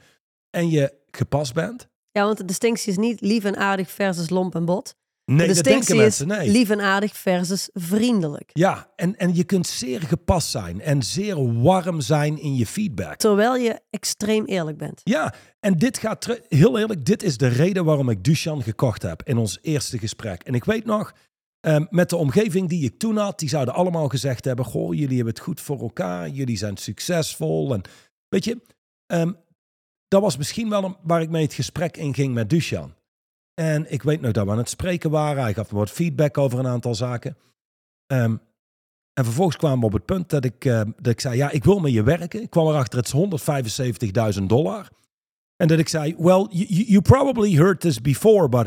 [0.51, 4.55] en je gepast bent, Ja, want de distinctie is niet lief en aardig versus lomp
[4.55, 4.97] en bot.
[5.29, 6.31] Nee, de dat distinctie mensen.
[6.31, 6.51] is Nee.
[6.51, 8.51] lief en aardig versus vriendelijk.
[8.53, 13.17] Ja, en, en je kunt zeer gepast zijn en zeer warm zijn in je feedback.
[13.17, 15.01] Terwijl je extreem eerlijk bent.
[15.05, 16.41] Ja, en dit gaat.
[16.49, 20.43] Heel eerlijk, dit is de reden waarom ik Dushan gekocht heb in ons eerste gesprek.
[20.43, 21.13] En ik weet nog,
[21.61, 25.17] ehm, met de omgeving die ik toen had, die zouden allemaal gezegd hebben: Goh, jullie
[25.17, 27.75] hebben het goed voor elkaar, jullie zijn succesvol.
[27.75, 27.83] En
[28.29, 28.61] weet je,
[29.07, 29.33] ehm,
[30.09, 32.97] dat was misschien wel een, waar ik mee het gesprek in ging met Dushan.
[33.59, 35.43] En ik weet nog dat we aan het spreken waren.
[35.43, 37.37] Hij gaf me wat feedback over een aantal zaken.
[38.07, 38.37] Ehm,
[39.13, 41.65] en vervolgens kwamen we op het punt dat ik, eh, dat ik zei, ja, ik
[41.65, 42.43] wil met je werken.
[42.43, 44.89] Ik kwam erachter, het is 175.000 dollar.
[45.57, 48.67] En dat ik zei, well, you, you you probably heard this before, but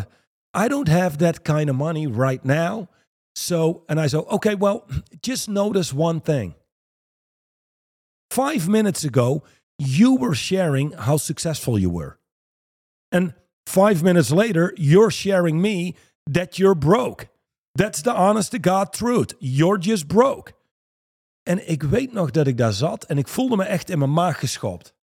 [0.58, 2.88] I don't have that kind of money right now.
[3.38, 4.84] So, and I said, okay, well,
[5.20, 6.54] just notice one thing.
[8.34, 9.44] Five minutes ago,
[9.78, 12.18] you were sharing how successful you were.
[13.10, 13.34] And
[13.70, 15.96] five minutes later, you're sharing me
[16.32, 17.30] that you're broke.
[17.72, 19.36] That's the honest to God truth.
[19.40, 20.54] You're just broke.
[21.44, 24.14] En ik weet nog dat ik daar zat en ik voelde me echt in mijn
[24.14, 24.94] maag geschopt.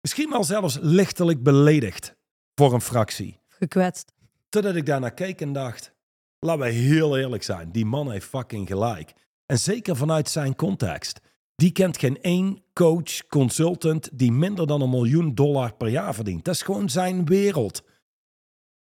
[0.00, 2.16] Misschien wel zelfs lichtelijk beledigd
[2.54, 3.40] voor een fractie.
[3.48, 4.12] Gekwetst.
[4.48, 5.94] Totdat ik daarnaar keek en dacht,
[6.38, 9.12] laten we heel eerlijk zijn, die man heeft fucking gelijk.
[9.46, 11.20] En zeker vanuit zijn context.
[11.60, 16.44] Die kent geen één coach, consultant die minder dan een miljoen dollar per jaar verdient.
[16.44, 17.82] Dat is gewoon zijn wereld.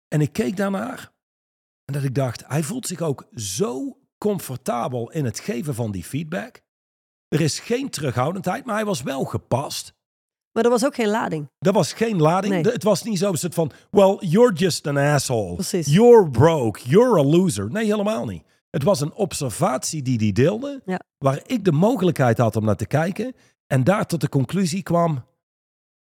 [0.08, 1.12] En ik keek daarnaar
[1.86, 6.04] en dat ik dacht, hij voelt zich ook zo comfortabel in het geven van die
[6.04, 6.62] feedback.
[7.28, 9.94] Er is geen terughoudendheid, maar hij was wel gepast.
[10.52, 11.50] Maar er was ook geen lading.
[11.60, 12.54] Dat was geen lading.
[12.54, 12.74] Nee.
[12.74, 15.54] Het was niet zo soort van, well, you're just an asshole.
[15.54, 15.88] Precies.
[15.88, 16.90] You're broke.
[16.90, 17.72] You're a loser.
[17.72, 18.44] Nee, helemaal niet.
[18.76, 21.00] Het was een observatie die die deelde, Ja.
[21.18, 23.36] waar ik de mogelijkheid had om naar te kijken.
[23.68, 25.26] En daar tot de conclusie kwam,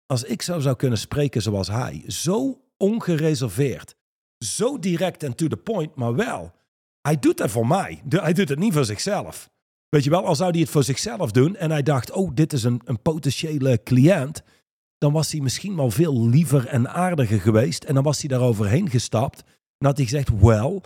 [0.06, 3.94] als ik zo zou kunnen spreken zoals hij, zo ongereserveerd,
[4.38, 6.52] zo direct en to the point, maar wel,
[7.00, 8.02] hij doet het voor mij.
[8.08, 9.50] Hij doet het niet voor zichzelf.
[9.88, 12.52] Weet je wel, al zou hij het voor zichzelf doen en hij dacht, oh, dit
[12.52, 14.42] is een, een potentiële cliënt,
[14.98, 17.84] dan was hij misschien wel veel liever en aardiger geweest.
[17.84, 19.42] En dan was hij daar overheen gestapt
[19.78, 20.80] en had hij gezegd, well,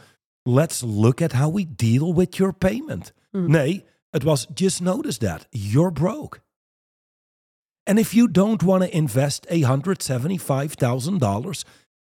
[0.48, 3.12] let's look at how we deal with your payment.
[3.32, 3.50] Hmm.
[3.52, 6.40] Nee, het was, just notice that, you're broke.
[7.86, 11.64] And if you don't want to invest $175,000,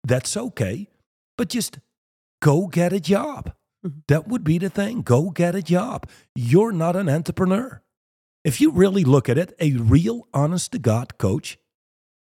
[0.04, 0.88] that's okay.
[1.36, 1.78] But just
[2.40, 3.52] go get a job.
[3.86, 4.02] Mhm.
[4.06, 5.02] That would be the thing.
[5.02, 6.08] Go get a job.
[6.34, 7.80] You're not an entrepreneur.
[8.44, 11.58] If you really look at it, a real honest to God coach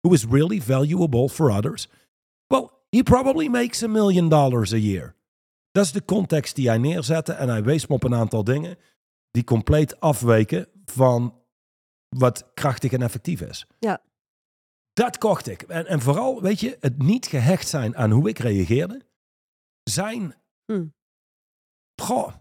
[0.03, 1.89] who is really valuable for others,
[2.51, 5.15] well, he probably makes a million dollars a year.
[5.73, 8.79] Dat is de context die hij neerzette en hij wees me op een aantal dingen
[9.31, 11.41] die compleet afweken van
[12.09, 13.67] wat krachtig en effectief is.
[13.79, 14.03] Ja.
[14.93, 15.63] Dat kocht ik.
[15.63, 19.01] En, en vooral, weet je, het niet gehecht zijn aan hoe ik reageerde.
[19.83, 20.95] Zijn, Hmm.
[22.03, 22.33] goh,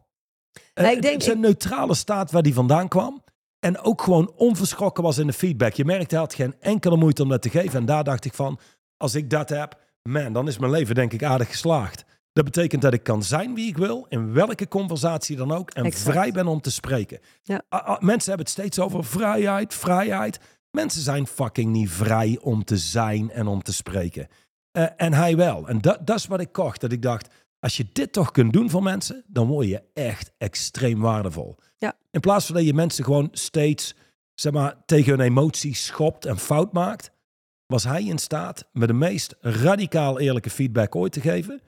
[0.74, 3.24] eh, ik denk- zijn neutrale staat waar die vandaan kwam.
[3.60, 5.74] En ook gewoon onverschrokken was in de feedback.
[5.74, 7.80] Je merkte, hij had geen enkele moeite om dat te geven.
[7.80, 8.60] En daar dacht ik van,
[8.98, 12.04] als ik dat heb, man, dan is mijn leven denk ik aardig geslaagd.
[12.34, 15.70] Dat betekent dat ik kan zijn wie ik wil, in welke conversatie dan ook.
[15.72, 16.10] En Exact.
[16.10, 17.20] vrij ben om te spreken.
[17.44, 17.64] Ja.
[18.00, 20.40] Mensen hebben het steeds over vrijheid, vrijheid.
[20.72, 24.28] Mensen zijn fucking niet vrij om te zijn en om te spreken.
[24.72, 25.68] Eh, en hij wel.
[25.68, 26.82] En dat, dat is wat ik kocht.
[26.82, 27.28] Dat ik dacht,
[27.60, 31.58] als je dit toch kunt doen voor mensen, dan word je echt extreem waardevol.
[31.78, 31.96] Ja.
[32.12, 33.96] In plaats van dat je mensen gewoon steeds
[34.34, 37.12] zeg maar, tegen hun emoties schopt en fout maakt,
[37.66, 41.62] was hij in staat met de meest radicaal eerlijke feedback ooit te geven,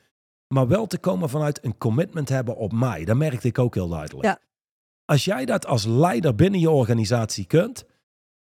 [0.47, 3.05] maar wel te komen vanuit een commitment hebben op mij.
[3.05, 4.25] Dat merkte ik ook heel duidelijk.
[4.25, 4.39] Ja.
[5.05, 7.85] Als jij dat als leider binnen je organisatie kunt,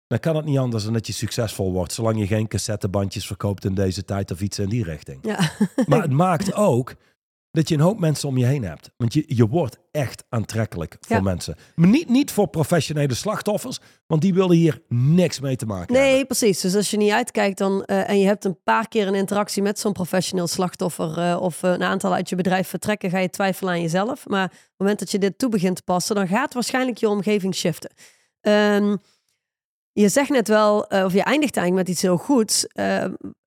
[0.07, 3.65] dan kan het niet anders dan dat je succesvol wordt, zolang je geen cassettebandjes verkoopt
[3.65, 5.19] in deze tijd of iets in die richting.
[5.23, 5.51] Ja.
[5.87, 6.95] Maar het maakt ook
[7.59, 8.91] dat je een hoop mensen om je heen hebt.
[8.97, 11.23] Want je, je wordt echt aantrekkelijk voor Ja.
[11.23, 11.57] mensen.
[11.75, 16.13] Maar niet, niet voor professionele slachtoffers, want die willen hier niks mee te maken hebben.
[16.13, 16.61] Nee, precies.
[16.61, 19.63] Dus als je niet uitkijkt dan, eh, en je hebt een paar keer een interactie
[19.63, 23.31] met zo'n professioneel slachtoffer eh, of eh, een aantal uit je bedrijf vertrekken, ga je
[23.31, 24.27] twijfelen aan jezelf.
[24.27, 27.09] Maar op het moment dat je dit toe begint te passen, dan gaat waarschijnlijk je
[27.09, 27.91] omgeving shiften.
[28.41, 28.97] Ehm,
[29.93, 32.67] je zegt net wel, of je eindigt eigenlijk met iets heel goeds,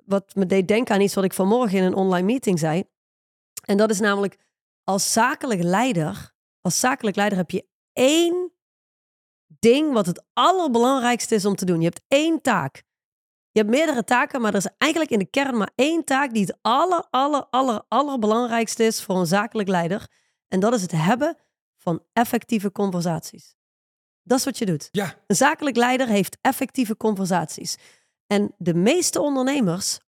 [0.06, 2.84] wat me deed denken aan iets wat ik vanmorgen in een online meeting zei.
[3.62, 4.38] En dat is namelijk,
[4.84, 8.52] als zakelijk leider, als zakelijk leider heb je één
[9.47, 11.80] ding wat het allerbelangrijkste is om te doen.
[11.80, 12.84] Je hebt één taak.
[13.52, 16.45] Je hebt meerdere taken, maar er is eigenlijk in de kern maar één taak die
[16.45, 20.08] het aller, aller, aller, allerbelangrijkste is voor een zakelijk leider.
[20.47, 21.38] En dat is het hebben
[21.78, 23.56] van effectieve conversaties.
[24.24, 24.89] Dat is wat je doet.
[24.91, 27.78] Ja, Een zakelijk leider heeft effectieve conversaties.
[28.28, 30.00] En de meeste ondernemers,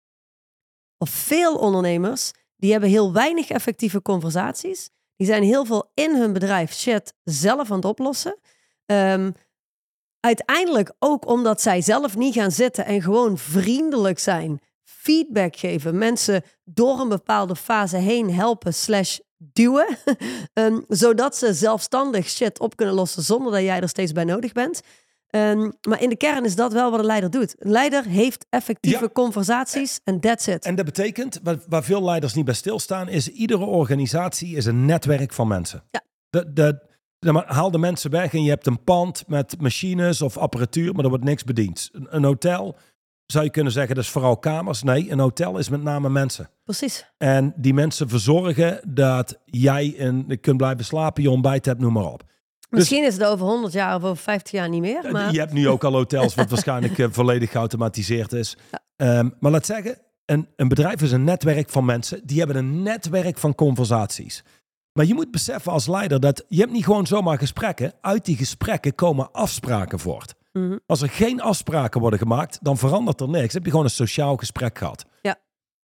[0.98, 2.30] of veel ondernemers,
[2.62, 4.90] die hebben heel weinig effectieve conversaties.
[5.16, 8.38] Die zijn heel veel in hun bedrijf shit zelf aan het oplossen.
[8.86, 9.30] Ehm,
[10.20, 16.42] uiteindelijk ook omdat zij zelf niet gaan zitten en gewoon vriendelijk zijn, feedback geven, mensen
[16.64, 19.98] door een bepaalde fase heen helpen slash duwen,
[20.52, 24.52] Ehm, zodat ze zelfstandig shit op kunnen lossen zonder dat jij er steeds bij nodig
[24.52, 24.80] bent.
[25.32, 27.54] Ehm, maar in de kern is dat wel wat een leider doet.
[27.58, 29.10] Een leider heeft effectieve Ja.
[29.12, 30.64] conversaties en that's it.
[30.64, 35.32] En dat betekent, waar, veel leiders niet bij stilstaan, is iedere organisatie is een netwerk
[35.32, 35.82] van mensen.
[35.90, 36.00] Ja.
[36.30, 36.80] De, de,
[37.18, 40.94] de- maar haal de mensen weg en je hebt een pand met machines of apparatuur,
[40.94, 41.88] maar er wordt niks bediend.
[41.92, 42.76] Een, een hotel,
[43.26, 44.82] zou je kunnen zeggen, dat is vooral kamers.
[44.82, 46.50] Nee, een hotel is met name mensen.
[46.64, 47.10] Precies.
[47.18, 52.12] En die mensen verzorgen dat jij een, kunt blijven slapen, je ontbijt hebt, noem maar
[52.12, 52.22] op.
[52.78, 55.12] Misschien is het over 100 jaar of over 50 jaar niet meer.
[55.12, 58.56] Maar Je hebt nu ook al hotels wat waarschijnlijk eh, volledig geautomatiseerd is.
[58.96, 62.20] Ehm, maar laat zeggen, een, een bedrijf is een netwerk van mensen.
[62.24, 64.44] Die hebben een netwerk van conversaties.
[64.92, 67.92] Maar je moet beseffen als leider dat je hebt niet gewoon zomaar gesprekken.
[68.00, 70.34] Uit die gesprekken komen afspraken voort.
[70.52, 70.76] Mhm.
[70.86, 73.46] Als er geen afspraken worden gemaakt, dan verandert er niks.
[73.46, 75.04] Dan heb je gewoon een sociaal gesprek gehad.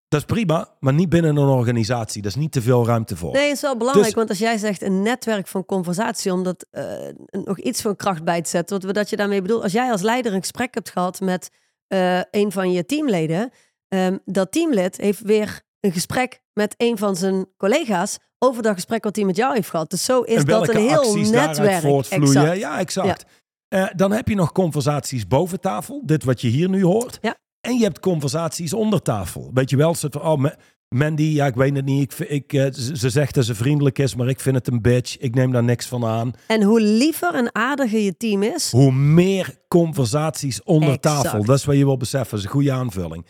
[0.09, 0.19] Ja.
[0.19, 2.23] Dat is prima, maar niet binnen een organisatie.
[2.23, 3.33] Daar is niet te veel ruimte voor.
[3.33, 6.43] Nee, het is wel belangrijk, Dus- want als jij zegt een netwerk van conversatie, om
[6.43, 6.85] dat eh,
[7.31, 10.03] nog iets van kracht bij te zetten, wat dat je daarmee bedoelt, als jij als
[10.03, 11.51] leider een gesprek hebt gehad met
[11.87, 13.51] eh, een van je teamleden,
[13.89, 19.05] ehm, dat teamlid heeft weer een gesprek met een van zijn collega's over dat gesprek
[19.05, 19.91] wat hij met jou heeft gehad.
[19.91, 21.81] Dus zo is dat een heel netwerk.
[21.81, 22.37] voortvloeien.
[22.37, 22.59] Exact.
[22.59, 23.25] Ja, exact.
[23.69, 26.03] Eh, dan heb je nog conversaties boven tafel.
[26.05, 27.19] Dit wat je hier nu hoort.
[27.21, 27.37] Ja.
[27.61, 29.51] En je hebt conversaties onder tafel.
[29.55, 30.57] Weet je wel, soort van, oh, Ma-
[30.95, 32.21] Mandy, ja, ik weet het niet.
[32.21, 34.83] Ik, ik, eh, ze ze zegt dat ze vriendelijk is, maar ik vind het een
[34.83, 35.19] bitch.
[35.19, 36.33] Ik neem daar niks van aan.
[36.47, 41.03] En hoe liever en aardiger je team is, Hoe meer conversaties onder Exact.
[41.23, 41.45] tafel.
[41.45, 42.31] Dat is wat je wil beseffen.
[42.31, 43.27] Dat is een goede aanvulling.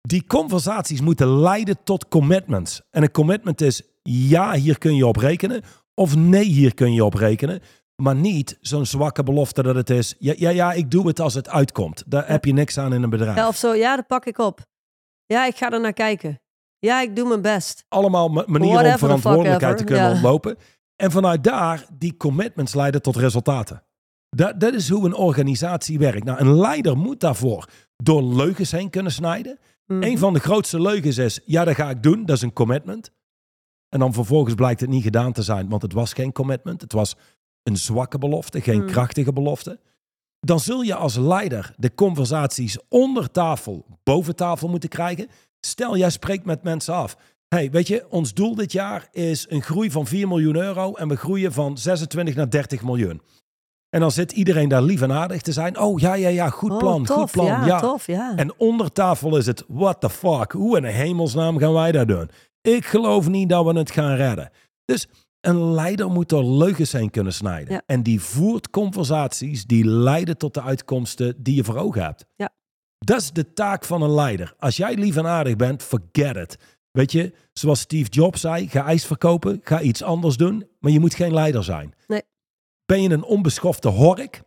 [0.00, 2.80] Die conversaties moeten leiden tot commitments.
[2.90, 5.62] En een commitment is ja, hier kun je op rekenen.
[5.94, 7.60] Of nee, hier kun je op rekenen.
[8.02, 10.14] Maar niet zo'n zwakke belofte dat het is.
[10.18, 12.04] Ja, ja, ja, ik doe het als het uitkomt.
[12.06, 13.36] Daar heb je niks aan in een bedrijf.
[13.36, 14.60] ja, of zo, ja, dat pak ik op.
[15.26, 16.40] Ja, ik ga er naar kijken.
[16.78, 17.84] Ja, ik doe mijn best.
[17.88, 20.12] Allemaal ma- manieren Whatever om verantwoordelijkheid te kunnen ja.
[20.12, 20.56] ontlopen.
[20.96, 23.82] En vanuit daar, die commitments leiden tot resultaten.
[24.28, 26.24] Dat, dat is hoe een organisatie werkt.
[26.24, 29.58] Nou, een leider moet daarvoor door leugens heen kunnen snijden.
[29.86, 30.02] Mhm.
[30.02, 32.24] Een van de grootste leugens is, ja, dat ga ik doen.
[32.24, 33.10] Dat is een commitment.
[33.88, 36.80] En dan vervolgens blijkt het niet gedaan te zijn, want het was geen commitment.
[36.80, 37.16] Het was
[37.62, 38.86] een zwakke belofte, geen Hmm.
[38.86, 39.78] krachtige belofte.
[40.40, 45.28] Dan zul je als leider de conversaties onder tafel, boven tafel moeten krijgen.
[45.60, 47.16] Stel, jij spreekt met mensen af.
[47.48, 51.08] hey, weet je, ons doel dit jaar is een groei van 4 miljoen euro en
[51.08, 53.22] we groeien van 26 naar 30 miljoen.
[53.90, 55.78] En dan zit iedereen daar lief en aardig te zijn.
[55.78, 57.46] Oh ja, ja, ja, goed Oh, plan, tof, goed plan.
[57.46, 57.80] Ja, ja.
[57.80, 58.32] tof, ja.
[58.36, 62.08] En onder tafel is het, what the fuck, hoe in de hemelsnaam gaan wij dat
[62.08, 62.30] doen?
[62.60, 64.50] Ik geloof niet dat we het gaan redden.
[64.84, 65.06] Dus
[65.40, 67.74] een leider moet er leugens heen kunnen snijden.
[67.74, 67.82] Ja.
[67.86, 72.24] En die voert conversaties die leiden tot de uitkomsten die je voor ogen hebt.
[72.36, 72.50] Ja.
[72.98, 74.54] Dat is de taak van een leider.
[74.58, 76.58] Als jij lief en aardig bent, forget it.
[76.90, 81.00] Weet je, zoals Steve Jobs zei, ga ijs verkopen, ga iets anders doen, maar je
[81.00, 81.94] moet geen leider zijn.
[82.06, 82.22] Nee.
[82.84, 84.42] Ben je een onbeschofte hork,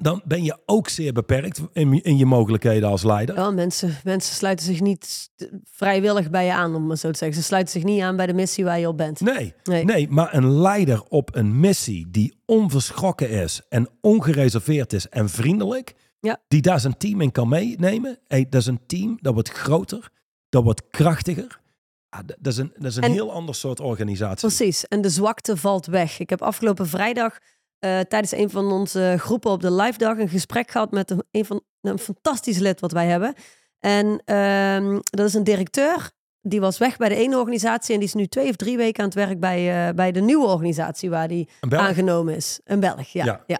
[0.00, 3.34] dan ben je ook zeer beperkt in, in je mogelijkheden als leider.
[3.36, 5.30] Ja, mensen, mensen sluiten zich niet
[5.70, 7.36] vrijwillig bij je aan, om het zo te zeggen.
[7.38, 9.20] Ze sluiten zich niet aan bij de missie waar je op bent.
[9.20, 9.84] Nee, Nee.
[9.84, 15.94] nee, maar een leider op een missie die onverschrokken is en ongereserveerd is en vriendelijk,
[16.20, 16.38] Ja.
[16.48, 18.18] die daar zijn team in kan meenemen.
[18.26, 20.08] Hey, dat is een team dat wordt groter,
[20.48, 21.60] dat wordt krachtiger.
[22.08, 24.48] Ah, d- dat is een, dat is een En- heel ander soort organisatie.
[24.48, 26.18] Precies, en de zwakte valt weg.
[26.18, 27.38] Ik heb afgelopen vrijdag
[27.78, 31.22] eh, tijdens een van onze groepen op de live dag een gesprek gehad met een,
[31.30, 33.34] een van een fantastisch lid wat wij hebben.
[33.80, 36.10] En ehm, dat is een directeur.
[36.40, 39.02] Die was weg bij de ene organisatie en die is nu twee of drie weken
[39.02, 42.60] aan het werk bij, eh, bij de nieuwe organisatie waar die aangenomen is.
[42.64, 43.44] Een Belg, ja.
[43.46, 43.58] ja.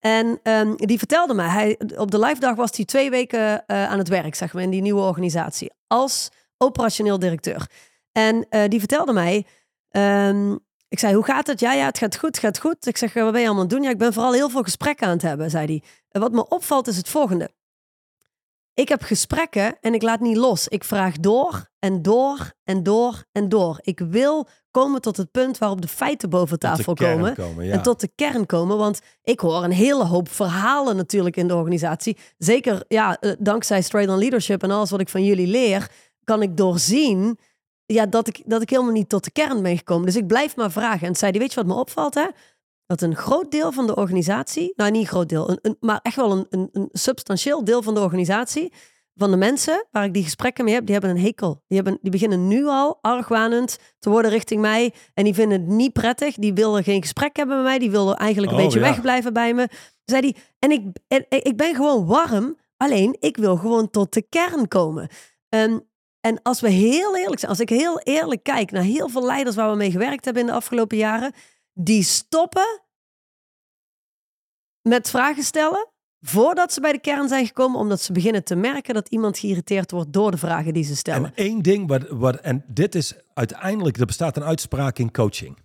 [0.00, 3.88] En ehm, die vertelde mij, hij, op de live dag was hij twee weken eh,
[3.88, 5.72] aan het werk, zeg maar, in die nieuwe organisatie.
[5.86, 7.66] Als operationeel directeur.
[8.12, 9.46] En die vertelde mij,
[9.88, 10.56] ehm,
[10.88, 11.60] ik zei, hoe gaat het?
[11.60, 12.86] Ja, ja, het gaat goed, het gaat goed.
[12.86, 13.82] Ik zeg, wat ben je allemaal doen?
[13.82, 15.82] Ja, ik ben vooral heel veel gesprekken aan het hebben, zei hij.
[16.08, 17.50] En wat me opvalt is het volgende.
[18.74, 20.68] Ik heb gesprekken en ik laat niet los.
[20.68, 23.78] Ik vraag door en door en door en door.
[23.80, 27.34] Ik wil komen tot het punt waarop de feiten boven tafel komen.
[27.34, 27.72] komen, ja.
[27.72, 28.76] En tot de kern komen.
[28.76, 32.16] Want ik hoor een hele hoop verhalen natuurlijk in de organisatie.
[32.38, 35.90] Zeker ja, eh, dankzij Straight on Leadership en alles wat ik van jullie leer,
[36.24, 37.38] kan ik doorzien
[37.86, 40.06] ja, dat, ik, dat ik helemaal niet tot de kern ben gekomen.
[40.06, 41.06] Dus ik blijf maar vragen.
[41.06, 42.14] En zei die, weet je wat me opvalt?
[42.14, 42.26] Hè?
[42.86, 46.00] Dat een groot deel van de organisatie, nou niet een groot deel, een, een, maar
[46.02, 48.72] echt wel een, een, een substantieel deel van de organisatie,
[49.16, 51.62] van de mensen waar ik die gesprekken mee heb, die hebben een hekel.
[51.66, 54.94] Die, hebben, die beginnen nu al argwanend te worden richting mij.
[55.14, 56.34] En die vinden het niet prettig.
[56.34, 57.78] Die willen geen gesprek hebben met mij.
[57.78, 58.88] Die willen eigenlijk een Oh, beetje ja.
[58.88, 59.68] wegblijven bij me.
[60.04, 62.56] Zei die, en ik, en, ik ben gewoon warm.
[62.76, 65.08] Alleen, ik wil gewoon tot de kern komen.
[65.48, 65.78] Ehm,
[66.26, 69.56] en als we heel eerlijk zijn, als ik heel eerlijk kijk naar heel veel leiders
[69.56, 71.32] waar we mee gewerkt hebben in de afgelopen jaren,
[71.72, 72.80] die stoppen
[74.82, 75.88] met vragen stellen
[76.20, 79.90] voordat ze bij de kern zijn gekomen, omdat ze beginnen te merken dat iemand geïrriteerd
[79.90, 81.24] wordt door de vragen die ze stellen.
[81.24, 85.58] En één ding, wat, wat, en dit is uiteindelijk, er bestaat een uitspraak in coaching.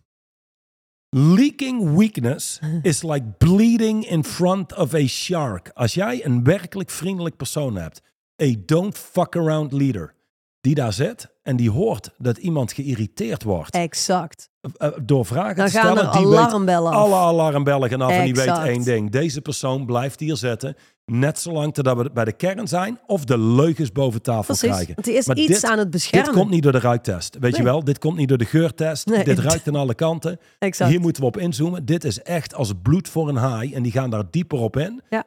[1.10, 5.72] Leaking weakness is like bleeding in front of a shark.
[5.74, 8.02] Als jij een werkelijk vriendelijk persoon hebt,
[8.44, 10.16] a don't fuck around leader,
[10.62, 14.50] die daar zit en die hoort dat iemand geïrriteerd wordt Exact.
[14.78, 16.96] eh, door vragen Dan te gaan stellen, er die weet alarmbellen af.
[16.98, 19.10] alle alarmbellen gaan af en die weet één ding.
[19.12, 23.38] Deze persoon blijft hier zitten, net zolang totdat we bij de kern zijn of de
[23.38, 24.70] leugens boven tafel Precies.
[24.70, 24.94] krijgen.
[24.94, 26.34] Want die is Maar iets dit- aan het Dit beschermen.
[26.34, 27.38] komt niet door de ruiktest.
[27.40, 29.06] Weet je wel, dit komt niet door de geurtest.
[29.08, 29.24] Nee.
[29.24, 30.40] Dit ruikt aan alle kanten.
[30.60, 30.90] exact.
[30.92, 31.86] Hier moeten we op inzoomen.
[31.86, 33.74] Dit is echt als bloed voor een haai.
[33.74, 35.02] En die gaan daar dieper op in.
[35.10, 35.24] Ja.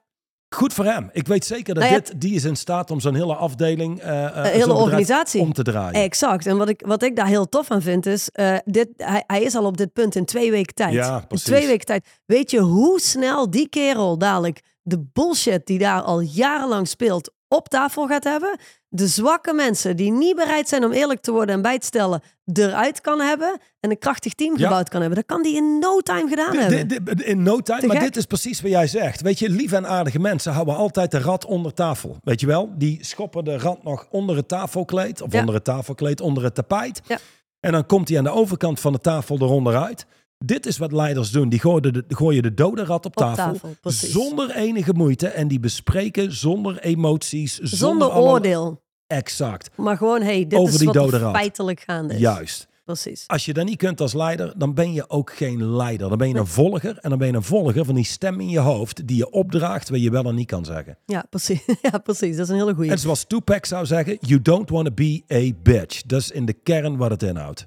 [0.55, 1.09] Goed voor hem.
[1.13, 4.01] Ik weet zeker dat Nou ja, dit, die is in staat om zo'n hele afdeling,
[4.01, 5.41] eh, eh, hele organisatie.
[5.41, 6.03] om te draaien.
[6.03, 6.47] Exact.
[6.47, 9.43] En wat ik, wat ik daar heel tof aan vind is, eh, dit, hij, hij
[9.43, 10.93] is al op dit punt in twee weken tijd.
[10.93, 11.47] Ja, in precies.
[11.47, 12.07] twee weken tijd.
[12.27, 17.69] Weet je hoe snel die kerel dadelijk de bullshit die daar al jarenlang speelt op
[17.69, 18.59] tafel gaat hebben?
[18.89, 22.23] De zwakke mensen die niet bereid zijn om eerlijk te worden en bij te stellen,
[22.53, 24.63] eruit kan hebben en een krachtig team Ja.
[24.65, 25.19] gebouwd kan hebben.
[25.19, 27.25] Dat kan die in no time gedaan hebben.
[27.25, 27.81] in no time.
[27.81, 28.05] Te Maar gek.
[28.05, 29.21] dit is precies wat jij zegt.
[29.21, 32.17] Weet je, lieve en aardige mensen houden altijd de rat onder tafel.
[32.23, 32.73] Weet je wel?
[32.77, 35.23] Die schoppen de rat nog onder het tafelkleed.
[35.23, 35.41] Of Ja.
[35.41, 37.01] onder het tafelkleed, onder het tapijt.
[37.07, 37.19] Ja.
[37.61, 40.07] En dan komt hij aan de overkant van de tafel eronder uit.
[40.47, 41.49] Dit is wat leiders doen.
[41.49, 43.61] Die gooien de, gooien de dode rat op, Op tafel.
[43.83, 45.29] zonder enige moeite.
[45.29, 47.55] En die bespreken zonder emoties.
[47.55, 48.83] Zonder, Zonder allemaal- oordeel.
[49.07, 49.71] Exact.
[49.77, 52.21] Maar gewoon, hey, dit Over is wat feitelijk gaande is.
[52.21, 52.69] Juist.
[52.85, 53.25] Precies.
[53.27, 56.09] Als je dat niet kunt als leider, dan ben je ook geen leider.
[56.09, 56.99] Dan ben je een volger.
[56.99, 59.89] En dan ben je een volger van die stem in je hoofd die je opdraagt
[59.89, 60.99] wat je wel en niet kan zeggen.
[61.07, 61.61] Ja, precies.
[61.93, 62.37] Ja, precies.
[62.37, 62.91] Dat is een hele goeie.
[62.91, 66.03] En zoals Tupac zou zeggen, you don't want to be a bitch.
[66.03, 67.67] Dat is in de kern wat het inhoudt.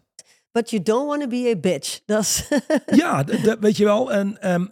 [0.57, 1.99] But you don't want to be a bitch.
[2.05, 2.47] Dat is...
[3.01, 4.11] Ja, d- d- weet je wel.
[4.11, 4.65] En ehm,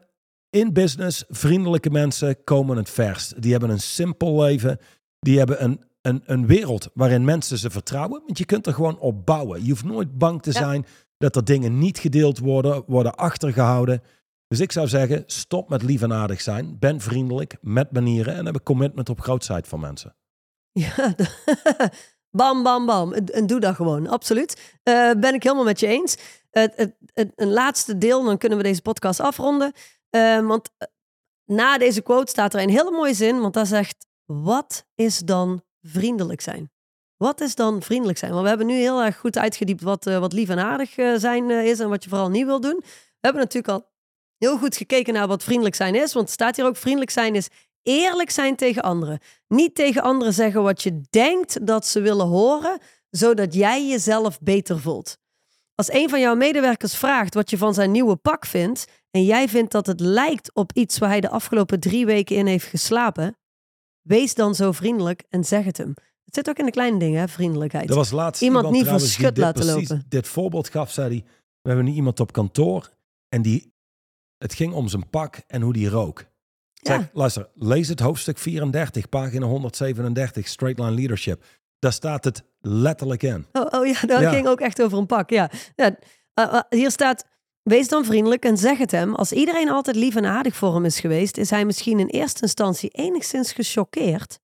[0.50, 3.42] in business, vriendelijke mensen komen het verst.
[3.42, 4.78] Die hebben een simpel leven.
[5.20, 8.22] Die hebben een, een, een wereld waarin mensen ze vertrouwen.
[8.26, 9.64] Want je kunt er gewoon op bouwen.
[9.64, 10.60] Je hoeft nooit bang te Ja.
[10.60, 10.86] zijn
[11.18, 14.02] dat er dingen niet gedeeld worden, worden achtergehouden.
[14.48, 16.80] Dus ik zou zeggen, stop met lief en aardig zijn.
[16.80, 20.16] Ben vriendelijk, met manieren en heb een commitment op grootheid van mensen.
[20.72, 20.94] Ja,
[22.36, 23.14] bam, bam, bam.
[23.14, 24.78] En, doe dat gewoon, absoluut.
[24.84, 26.18] Eh, ben ik helemaal met je eens.
[27.36, 29.72] Een laatste deel, dan kunnen we deze podcast afronden.
[30.10, 30.88] Eh, want eh,
[31.46, 35.64] na deze quote staat er een hele mooie zin, want daar zegt, wat is dan
[35.82, 36.72] vriendelijk zijn?
[37.18, 38.32] Wat is dan vriendelijk zijn?
[38.32, 41.80] Want we hebben nu heel erg goed uitgediept wat, wat lief en aardig zijn is
[41.80, 42.78] en wat je vooral niet wil doen.
[42.80, 43.90] We hebben natuurlijk al
[44.38, 47.50] heel goed gekeken naar wat vriendelijk zijn is, want staat hier ook vriendelijk zijn is
[47.86, 49.20] eerlijk zijn tegen anderen.
[49.48, 52.80] Niet tegen anderen zeggen wat je denkt dat ze willen horen,
[53.10, 55.18] zodat jij jezelf beter voelt.
[55.76, 59.50] Als een van jouw medewerkers vraagt wat je van zijn nieuwe pak vindt en jij
[59.50, 63.38] vindt dat het lijkt op iets waar hij de afgelopen drie weken in heeft geslapen,
[64.02, 65.94] wees dan zo vriendelijk en zeg het hem.
[66.26, 67.90] Het zit ook in de kleine dingen, hè, vriendelijkheid.
[67.90, 70.06] Er was laatst Iemand niet trouwens voor schut laten precies lopen.
[70.10, 71.24] Dit voorbeeld gaf, zei hij.
[71.62, 72.90] We hebben nu iemand op kantoor
[73.30, 73.74] en die,
[74.38, 76.26] het ging om zijn pak en hoe die rook.
[76.86, 76.98] Ja.
[76.98, 81.44] Zeg, luister, lees het hoofdstuk 34, pagina 137, Straight Line Leadership.
[81.80, 83.46] Daar staat het letterlijk in.
[83.52, 84.32] Oh, oh ja, dat Ja.
[84.32, 85.30] ging ook echt over een pak.
[85.30, 85.50] Ja.
[85.76, 85.90] ja.
[86.40, 87.26] Uh, uh, hier staat:
[87.64, 89.16] Wees dan vriendelijk en zeg het hem.
[89.16, 92.42] Als iedereen altijd lief en aardig voor hem is geweest, is hij misschien in eerste
[92.42, 94.40] instantie enigszins gechoqueerd.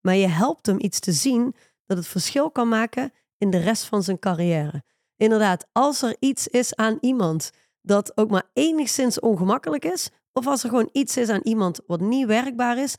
[0.00, 1.54] Maar je helpt hem iets te zien
[1.86, 4.82] dat het verschil kan maken in de rest van zijn carrière.
[5.16, 7.50] Inderdaad, als er iets is aan iemand
[7.82, 12.00] dat ook maar enigszins ongemakkelijk is, of als er gewoon iets is aan iemand wat
[12.00, 12.96] niet werkbaar is,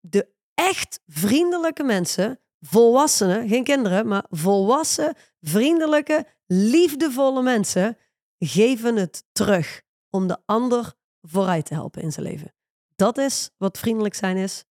[0.00, 7.96] de echt vriendelijke mensen, volwassenen, geen kinderen, maar volwassen, vriendelijke, liefdevolle mensen
[8.38, 12.54] geven het terug om de ander vooruit te helpen in zijn leven.
[12.96, 14.64] Dat is wat vriendelijk zijn is.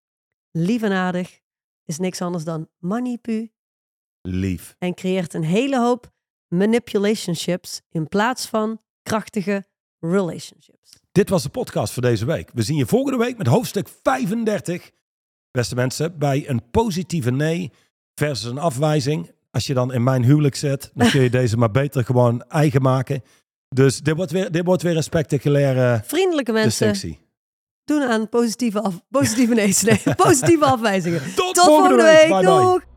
[0.52, 1.42] Lief en aardig
[1.86, 3.52] is niks anders dan manipu
[4.22, 4.76] Lief.
[4.80, 6.12] en creëert een hele hoop
[6.48, 9.66] manipulationships in plaats van krachtige
[10.00, 11.00] relationships.
[11.18, 12.50] Dit was de podcast voor deze week.
[12.54, 14.92] We zien je volgende week met hoofdstuk 35.
[15.52, 17.72] Beste mensen, bij een positieve nee
[18.14, 19.32] versus een afwijzing.
[19.52, 22.82] Als je dan in mijn huwelijk zit, dan kun je deze maar beter gewoon eigen
[22.82, 23.24] maken.
[23.70, 27.28] Dus dit wordt weer, dit wordt weer een spectaculaire Vriendelijke mensen, distinctie.
[27.84, 31.22] doen aan positieve, af, positieve, nee, nee, positieve afwijzingen.
[31.36, 32.28] Tot volgende week.
[32.28, 32.62] Bye, bye.
[32.62, 32.97] Doeg!